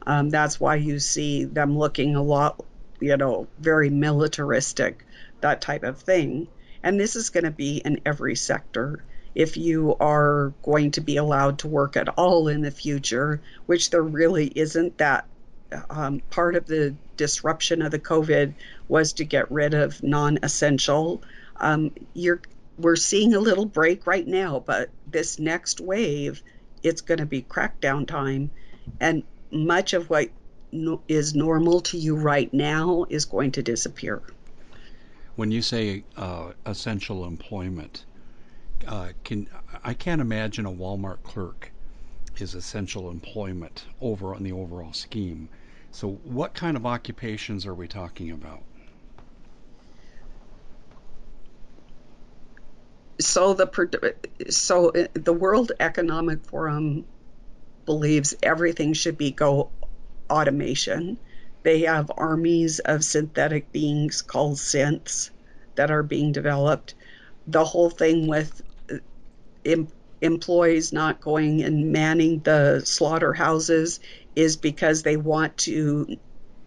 [0.06, 2.64] Um, that's why you see them looking a lot,
[3.00, 5.04] you know, very militaristic,
[5.40, 6.48] that type of thing.
[6.82, 9.04] And this is going to be in every sector
[9.38, 13.90] if you are going to be allowed to work at all in the future, which
[13.90, 15.26] there really isn't that
[15.88, 18.54] um, part of the disruption of the COVID
[18.88, 21.22] was to get rid of non-essential.
[21.56, 22.42] Um, you're
[22.78, 26.42] we're seeing a little break right now, but this next wave,
[26.82, 28.50] it's going to be crackdown time,
[28.98, 29.22] and
[29.52, 30.30] much of what
[30.72, 34.20] no, is normal to you right now is going to disappear.
[35.36, 38.04] When you say uh, essential employment,
[38.86, 39.48] uh, can
[39.84, 41.72] I can't imagine a Walmart clerk
[42.36, 45.48] is essential employment over on the overall scheme.
[45.90, 48.62] So, what kind of occupations are we talking about?
[53.20, 54.14] So the
[54.48, 57.04] so uh, the World Economic Forum
[57.84, 59.70] believes everything should be go
[60.30, 61.18] automation.
[61.64, 65.30] They have armies of synthetic beings called synths
[65.74, 66.94] that are being developed.
[67.46, 68.62] The whole thing with
[69.64, 69.88] em-
[70.20, 74.00] employees not going and manning the slaughterhouses
[74.34, 76.06] is because they want to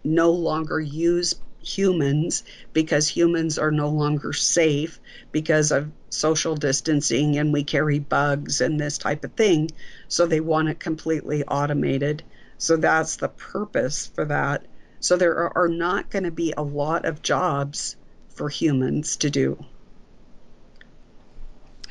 [0.04, 7.52] no longer use humans because humans are no longer safe because of social distancing and
[7.52, 9.70] we carry bugs and this type of thing.
[10.08, 12.24] So they want it completely automated.
[12.58, 14.66] So that's the purpose for that.
[15.00, 17.96] So there are not going to be a lot of jobs
[18.30, 19.58] for humans to do.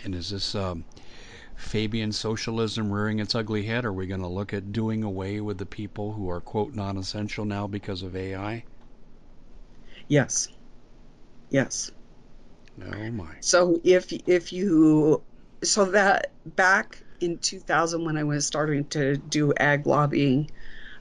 [0.04, 0.86] And is this um,
[1.56, 3.86] Fabian socialism rearing its ugly head?
[3.86, 6.98] Are we going to look at doing away with the people who are, quote, non
[6.98, 8.64] essential now because of AI?
[10.08, 10.48] Yes.
[11.50, 11.92] Yes.
[12.84, 13.36] Oh my.
[13.42, 15.24] So if if you
[15.64, 20.50] so that back in 2000 when I was starting to do ag lobbying,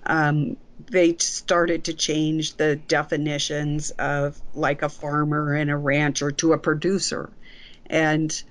[0.05, 0.57] um,
[0.90, 6.59] they started to change the definitions of like a farmer and a rancher to a
[6.59, 7.30] producer,
[7.86, 8.42] and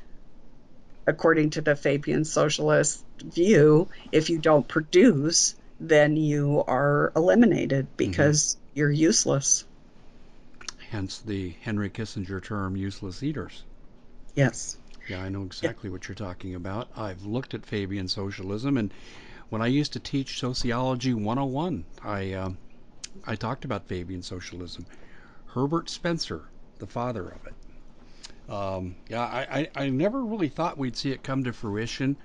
[1.10, 8.56] according to the Fabian socialist view, if you don't produce, then you are eliminated because
[8.56, 8.80] mm-hmm.
[8.80, 9.66] you're useless.
[10.92, 13.64] Hence the Henry Kissinger term useless eaters.
[14.36, 14.78] Yes.
[15.08, 15.94] Yeah, I know exactly yeah.
[15.94, 16.90] what you're talking about.
[16.96, 18.94] I've looked at Fabian socialism, and
[19.50, 22.52] when I used to teach Sociology 101, I, uh,
[23.26, 24.86] I talked about Fabian socialism.
[25.48, 26.44] Herbert Spencer,
[26.78, 27.54] the father of it,
[28.50, 32.18] um, yeah, I, I, I never really thought we'd see it come to fruition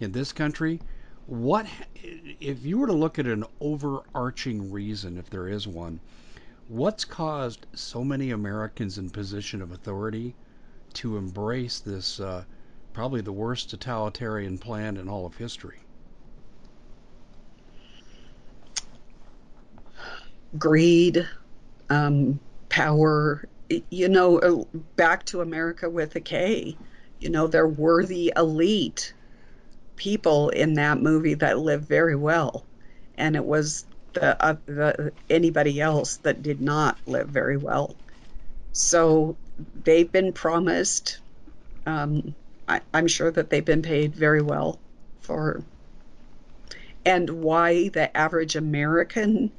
[0.00, 0.80] in this country.
[1.26, 6.00] What if you were to look at an overarching reason, if there is one,
[6.66, 10.34] what's caused so many Americans in position of authority
[10.94, 12.44] to embrace this uh,
[12.92, 15.78] probably the worst totalitarian plan in all of history?
[20.58, 21.24] Greed,
[21.90, 23.44] um, power,
[23.90, 24.64] you know, uh,
[24.96, 26.76] back to America with a K.
[27.20, 29.14] You know, there were the elite
[29.96, 32.66] people in that movie that lived very well,
[33.16, 37.94] and it was the, uh, the anybody else that did not live very well.
[38.72, 39.36] So
[39.84, 41.20] they've been promised.
[41.86, 42.34] Um,
[42.66, 44.80] I, I'm sure that they've been paid very well
[45.20, 45.62] for,
[47.04, 49.52] and why the average American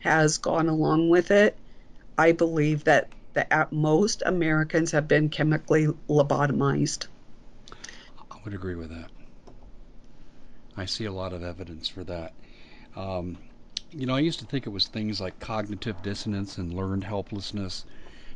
[0.00, 1.56] has gone along with it.
[2.18, 7.06] I believe that that most Americans have been chemically lobotomized.
[8.30, 9.10] I would agree with that.
[10.76, 12.32] I see a lot of evidence for that.
[12.96, 13.38] Um,
[13.90, 17.84] you know, I used to think it was things like cognitive dissonance and learned helplessness,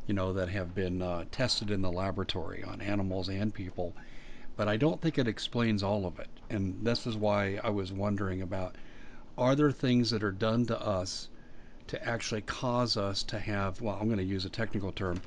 [0.06, 3.94] you know, that have been uh, tested in the laboratory on animals and people.
[4.56, 6.28] But I don't think it explains all of it.
[6.50, 8.76] And this is why I was wondering about
[9.38, 11.30] are there things that are done to us
[11.90, 15.20] to actually cause us to have, well, I'm going to use a technical term,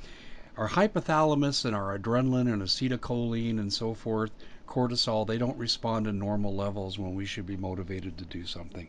[0.55, 4.31] our hypothalamus and our adrenaline and acetylcholine and so forth,
[4.65, 8.87] cortisol, they don't respond to normal levels when we should be motivated to do something.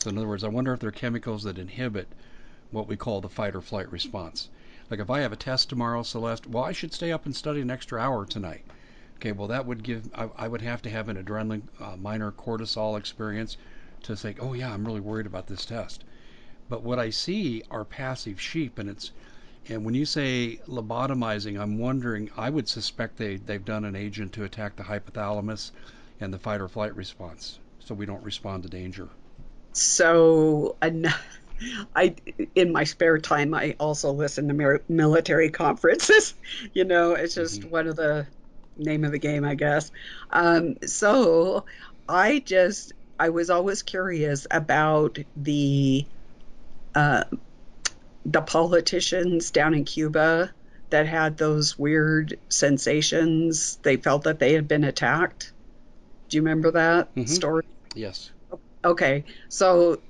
[0.00, 2.08] So, in other words, I wonder if there are chemicals that inhibit
[2.70, 4.50] what we call the fight or flight response.
[4.90, 7.62] Like if I have a test tomorrow, Celeste, well, I should stay up and study
[7.62, 8.66] an extra hour tonight.
[9.16, 12.30] Okay, well, that would give, I, I would have to have an adrenaline, uh, minor
[12.30, 13.56] cortisol experience
[14.06, 16.04] to say, oh yeah, I'm really worried about this test.
[16.68, 19.12] But what I see are passive sheep, and it's
[19.68, 22.30] and when you say lobotomizing, I'm wondering.
[22.36, 25.72] I would suspect they they've done an agent to attack the hypothalamus
[26.20, 29.08] and the fight or flight response, so we don't respond to danger.
[29.72, 30.76] So,
[31.96, 32.14] I
[32.54, 36.34] in my spare time I also listen to military conferences.
[36.72, 37.70] you know, it's just mm-hmm.
[37.70, 38.26] one of the
[38.76, 39.90] name of the game, I guess.
[40.30, 41.64] Um, so
[42.08, 46.06] I just I was always curious about the
[46.94, 47.24] uh,
[48.24, 50.52] the politicians down in Cuba
[50.90, 53.78] that had those weird sensations.
[53.82, 55.52] They felt that they had been attacked.
[56.28, 57.26] Do you remember that mm-hmm.
[57.26, 57.66] story?
[57.94, 58.30] Yes.
[58.84, 60.00] Okay, so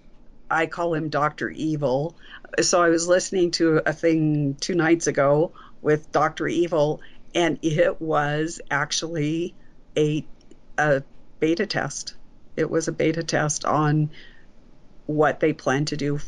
[0.50, 2.14] I call him Doctor Evil.
[2.60, 5.52] So I was listening to a thing two nights ago
[5.82, 7.00] with Doctor Evil,
[7.34, 9.54] and it was actually
[9.96, 10.24] a
[10.78, 11.02] a
[11.40, 12.14] beta test
[12.56, 14.10] it was a beta test on
[15.06, 16.18] what they plan to do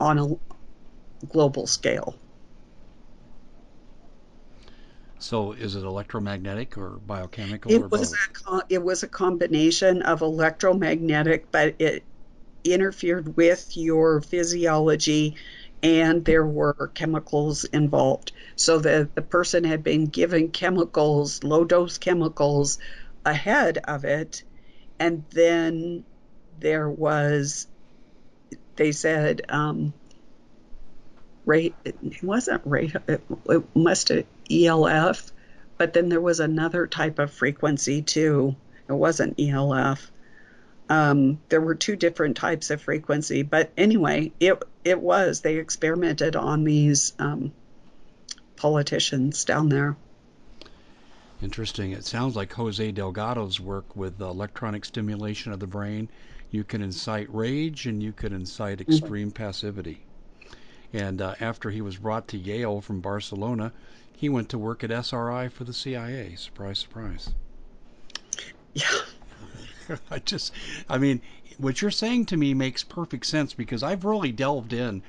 [0.00, 2.14] on a global scale.
[5.20, 7.72] So, is it electromagnetic or biochemical?
[7.72, 8.18] It or was both?
[8.48, 12.04] a it was a combination of electromagnetic, but it
[12.64, 15.36] interfered with your physiology,
[15.82, 18.32] and there were chemicals involved.
[18.56, 22.78] So the the person had been given chemicals, low dose chemicals,
[23.24, 24.44] ahead of it,
[24.98, 26.04] and then
[26.60, 27.66] there was
[28.76, 29.92] they said um,
[31.44, 35.32] rate it wasn't rate it, it must have ELF,
[35.76, 38.56] but then there was another type of frequency too.
[38.88, 40.10] It wasn't ELF.
[40.88, 46.34] Um, there were two different types of frequency, but anyway, it it was they experimented
[46.34, 47.52] on these um,
[48.56, 49.96] politicians down there.
[51.40, 51.92] Interesting.
[51.92, 56.08] It sounds like Jose Delgado's work with electronic stimulation of the brain.
[56.50, 58.90] You can incite rage and you can incite mm-hmm.
[58.90, 59.44] extreme mm-hmm.
[59.44, 60.04] passivity.
[60.92, 63.72] And uh, after he was brought to Yale from Barcelona,
[64.16, 66.34] he went to work at SRI for the CIA.
[66.34, 67.30] Surprise, surprise.
[68.74, 68.90] Yeah.
[70.10, 70.52] I just,
[70.88, 71.20] I mean,
[71.58, 75.02] what you're saying to me makes perfect sense because I've really delved in.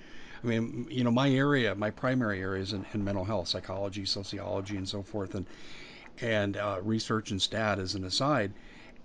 [0.44, 4.06] I mean, you know, my area, my primary area is in, in mental health, psychology,
[4.06, 5.46] sociology, and so forth, and
[6.22, 8.54] and uh, research and stat as an aside.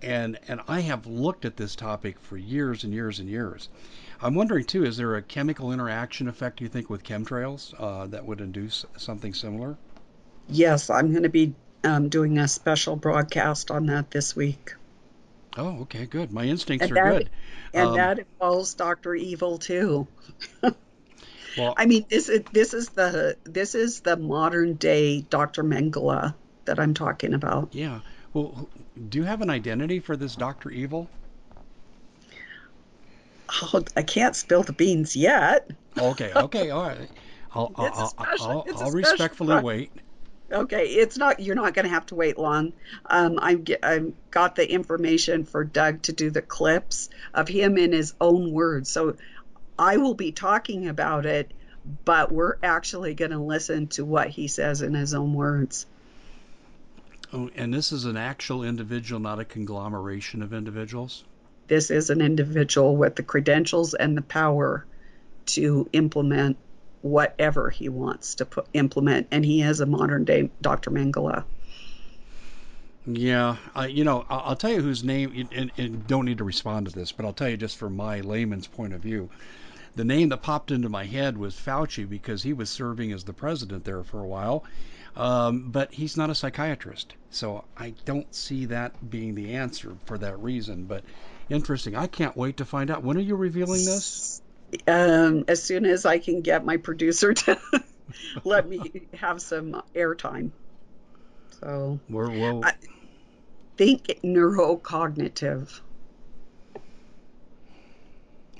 [0.01, 3.69] And and I have looked at this topic for years and years and years.
[4.21, 8.25] I'm wondering too, is there a chemical interaction effect you think with chemtrails uh, that
[8.25, 9.77] would induce something similar?
[10.47, 14.73] Yes, I'm going to be um, doing a special broadcast on that this week.
[15.57, 16.31] Oh, okay, good.
[16.31, 17.29] My instincts And are that good.
[17.73, 19.15] and Um, that involves Dr.
[19.15, 20.07] Evil too.
[21.55, 25.63] well, I mean, this is this is the this is the modern day Dr.
[25.63, 26.35] Mengele
[26.65, 27.69] that I'm talking about.
[27.73, 27.99] yeah.
[28.33, 28.67] Well,
[29.07, 31.07] do you have an identity for this Doctor Evil?
[33.61, 35.69] Oh, I can't spill the beans yet.
[35.97, 37.09] Okay, okay, all right.
[37.53, 39.91] I'll I'll, It's a I'll, special- I'll, I'll respectfully pro- wait.
[40.51, 41.39] Okay, it's not.
[41.39, 42.73] You're not going to have to wait long.
[43.05, 47.93] Um, I I got the information for Doug to do the clips of him in
[47.93, 48.89] his own words.
[48.89, 49.15] So
[49.79, 51.51] I will be talking about it,
[52.03, 55.85] but we're actually going to listen to what he says in his own words.
[57.35, 61.25] Oh, and this is an actual individual, not a conglomeration of individuals.
[61.67, 64.85] This is an individual with the credentials and the power
[65.47, 66.55] to implement
[67.01, 70.91] whatever he wants to put, implement, and he is a modern day Dr.
[70.91, 71.43] Mengele.
[73.05, 76.45] Yeah, I, you know, I'll, I'll tell you whose name, and, and don't need to
[76.45, 79.29] respond to this, but I'll tell you just from my layman's point of view.
[79.95, 83.33] The name that popped into my head was Fauci because he was serving as the
[83.33, 84.63] president there for a while,
[85.15, 90.17] um, but he's not a psychiatrist, so I don't see that being the answer for
[90.17, 90.85] that reason.
[90.85, 91.03] But
[91.49, 91.95] interesting.
[91.95, 93.03] I can't wait to find out.
[93.03, 94.41] When are you revealing this?
[94.87, 97.59] um, as soon as I can get my producer to
[98.43, 100.51] let me have some airtime.
[101.61, 102.73] So We're, we'll, I-
[103.77, 105.79] think neurocognitive.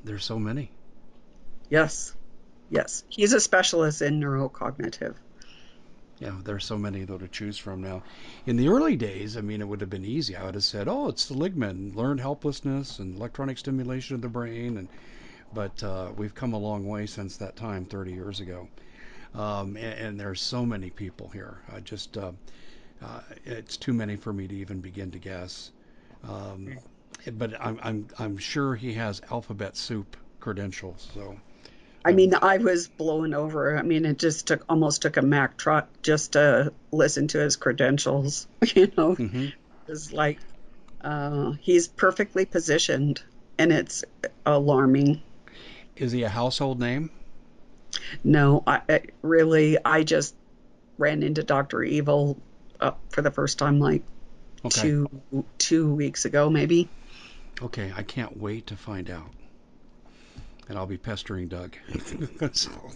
[0.04, 0.70] there's so many.
[1.70, 2.16] Yes,
[2.70, 3.04] yes.
[3.10, 5.16] He's a specialist in neurocognitive.
[6.20, 8.04] Yeah, there's so many though to choose from now.
[8.46, 10.36] In the early days, I mean, it would have been easy.
[10.36, 14.78] I would have said, "Oh, it's Seligman, learned helplessness, and electronic stimulation of the brain."
[14.78, 14.90] And
[15.54, 18.70] but uh, we've come a long way since that time, 30 years ago.
[19.34, 21.62] Um, and, and there's so many people here.
[21.72, 22.34] I just, uh,
[23.02, 25.72] uh, it's too many for me to even begin to guess.
[26.28, 26.80] Um,
[27.34, 31.10] but I'm, I'm, I'm sure he has alphabet soup credentials.
[31.14, 31.40] So
[32.06, 33.76] I mean, I was blown over.
[33.78, 37.56] I mean, it just took almost took a Mack truck just to listen to his
[37.56, 38.48] credentials.
[38.76, 39.54] You know, mhm.
[39.88, 40.40] it's like
[41.02, 43.24] uh, he's perfectly positioned,
[43.58, 44.04] and it's
[44.46, 45.22] alarming.
[45.96, 47.10] is he a household name?
[48.24, 50.36] No, I, I really, I just
[50.98, 52.38] ran into Doctor Evil
[52.80, 54.04] uh, for the first time like
[54.64, 54.82] Okay.
[54.82, 55.10] two
[55.58, 56.90] two weeks ago, maybe.
[57.62, 59.30] Okay, I can't wait to find out.
[60.68, 61.76] And I'll be pestering Doug.
[62.54, 62.92] So-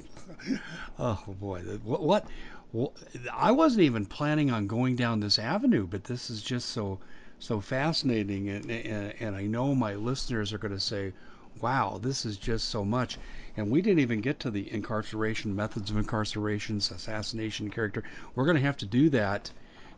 [0.99, 2.25] oh boy, what, what,
[2.71, 2.93] what?
[3.33, 6.99] I wasn't even planning on going down this avenue, but this is just so
[7.39, 11.13] so fascinating, and and, and I know my listeners are going to say,
[11.59, 13.17] "Wow, this is just so much."
[13.57, 18.03] And we didn't even get to the incarceration methods of incarceration, assassination character.
[18.35, 19.51] We're going to have to do that,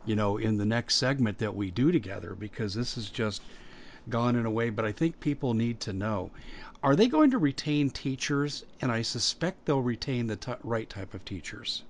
[0.04, 3.42] you know, in the next segment that we do together because this is just
[4.08, 6.30] gone in a way, but I think people need to know.
[6.82, 8.64] Are they going to retain teachers?
[8.80, 11.82] And I suspect they'll retain the t- right type of teachers.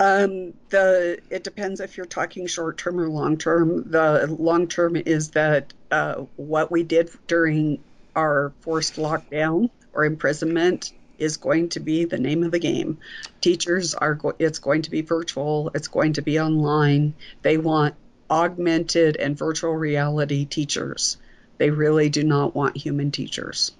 [0.00, 3.90] Um, the it depends if you're talking short term or long term.
[3.90, 7.82] The long term is that uh, what we did during
[8.14, 12.98] our forced lockdown or imprisonment is going to be the name of the game.
[13.40, 15.72] Teachers are go- it's going to be virtual.
[15.74, 17.14] It's going to be online.
[17.42, 17.96] They want
[18.30, 21.16] augmented and virtual reality teachers.
[21.58, 23.72] They really do not want human teachers.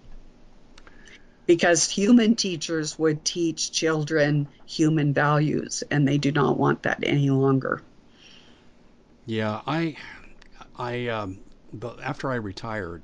[1.47, 7.31] Because human teachers would teach children human values, and they do not want that any
[7.31, 7.81] longer.
[9.25, 9.97] Yeah, I,
[10.77, 11.39] I, um,
[12.03, 13.03] after I retired,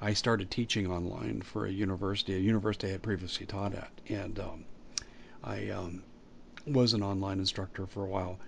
[0.00, 4.38] I started teaching online for a university, a university I had previously taught at, and
[4.40, 4.64] um,
[5.44, 6.02] I um,
[6.66, 8.38] was an online instructor for a while.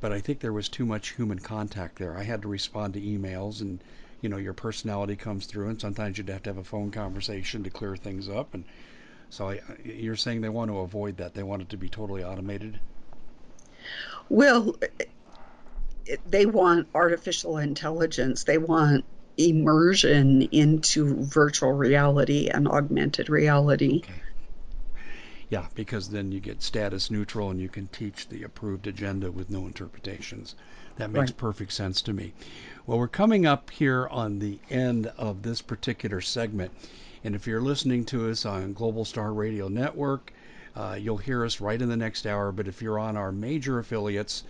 [0.00, 2.16] But I think there was too much human contact there.
[2.16, 3.82] I had to respond to emails, and
[4.22, 7.64] you know your personality comes through, and sometimes you'd have to have a phone conversation
[7.64, 8.54] to clear things up.
[8.54, 8.64] And
[9.28, 11.34] so I, you're saying they want to avoid that.
[11.34, 12.78] They want it to be totally automated.
[14.28, 14.76] Well,
[16.26, 18.44] they want artificial intelligence.
[18.44, 19.04] They want
[19.36, 24.02] immersion into virtual reality and augmented reality.
[25.48, 29.50] Yeah, because then you get status neutral and you can teach the approved agenda with
[29.50, 30.54] no interpretations.
[30.96, 31.36] That makes Right.
[31.36, 32.32] perfect sense to me.
[32.86, 36.70] Well, we're coming up here on the end of this particular segment.
[37.24, 40.32] And if you're listening to us on Global Star Radio Network,
[40.74, 42.52] uh, you'll hear us right in the next hour.
[42.52, 44.44] But if you're on our major affiliates,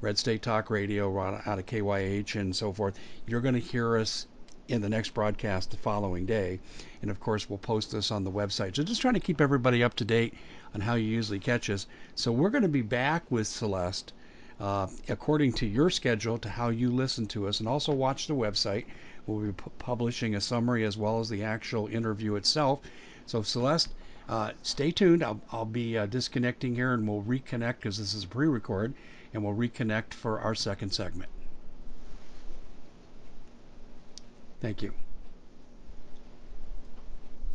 [0.00, 4.26] Red State Talk Radio out of KYH and so forth, you're going to hear us
[4.68, 6.60] in the next broadcast the following day.
[7.00, 8.76] And of course, we'll post this on the website.
[8.76, 10.34] So just trying to keep everybody up to date
[10.74, 11.86] on how you usually catch us.
[12.14, 14.12] So we're going to be back with Celeste
[14.60, 18.34] uh, according to your schedule to how you listen to us and also watch the
[18.34, 18.86] website.
[19.26, 22.80] We'll be pu- publishing a summary as well as the actual interview itself.
[23.26, 23.90] So, Celeste,
[24.28, 25.22] uh, stay tuned.
[25.22, 28.94] I'll, I'll be uh, disconnecting here and we'll reconnect because this is a pre record
[29.32, 31.30] and we'll reconnect for our second segment.
[34.60, 34.92] Thank you.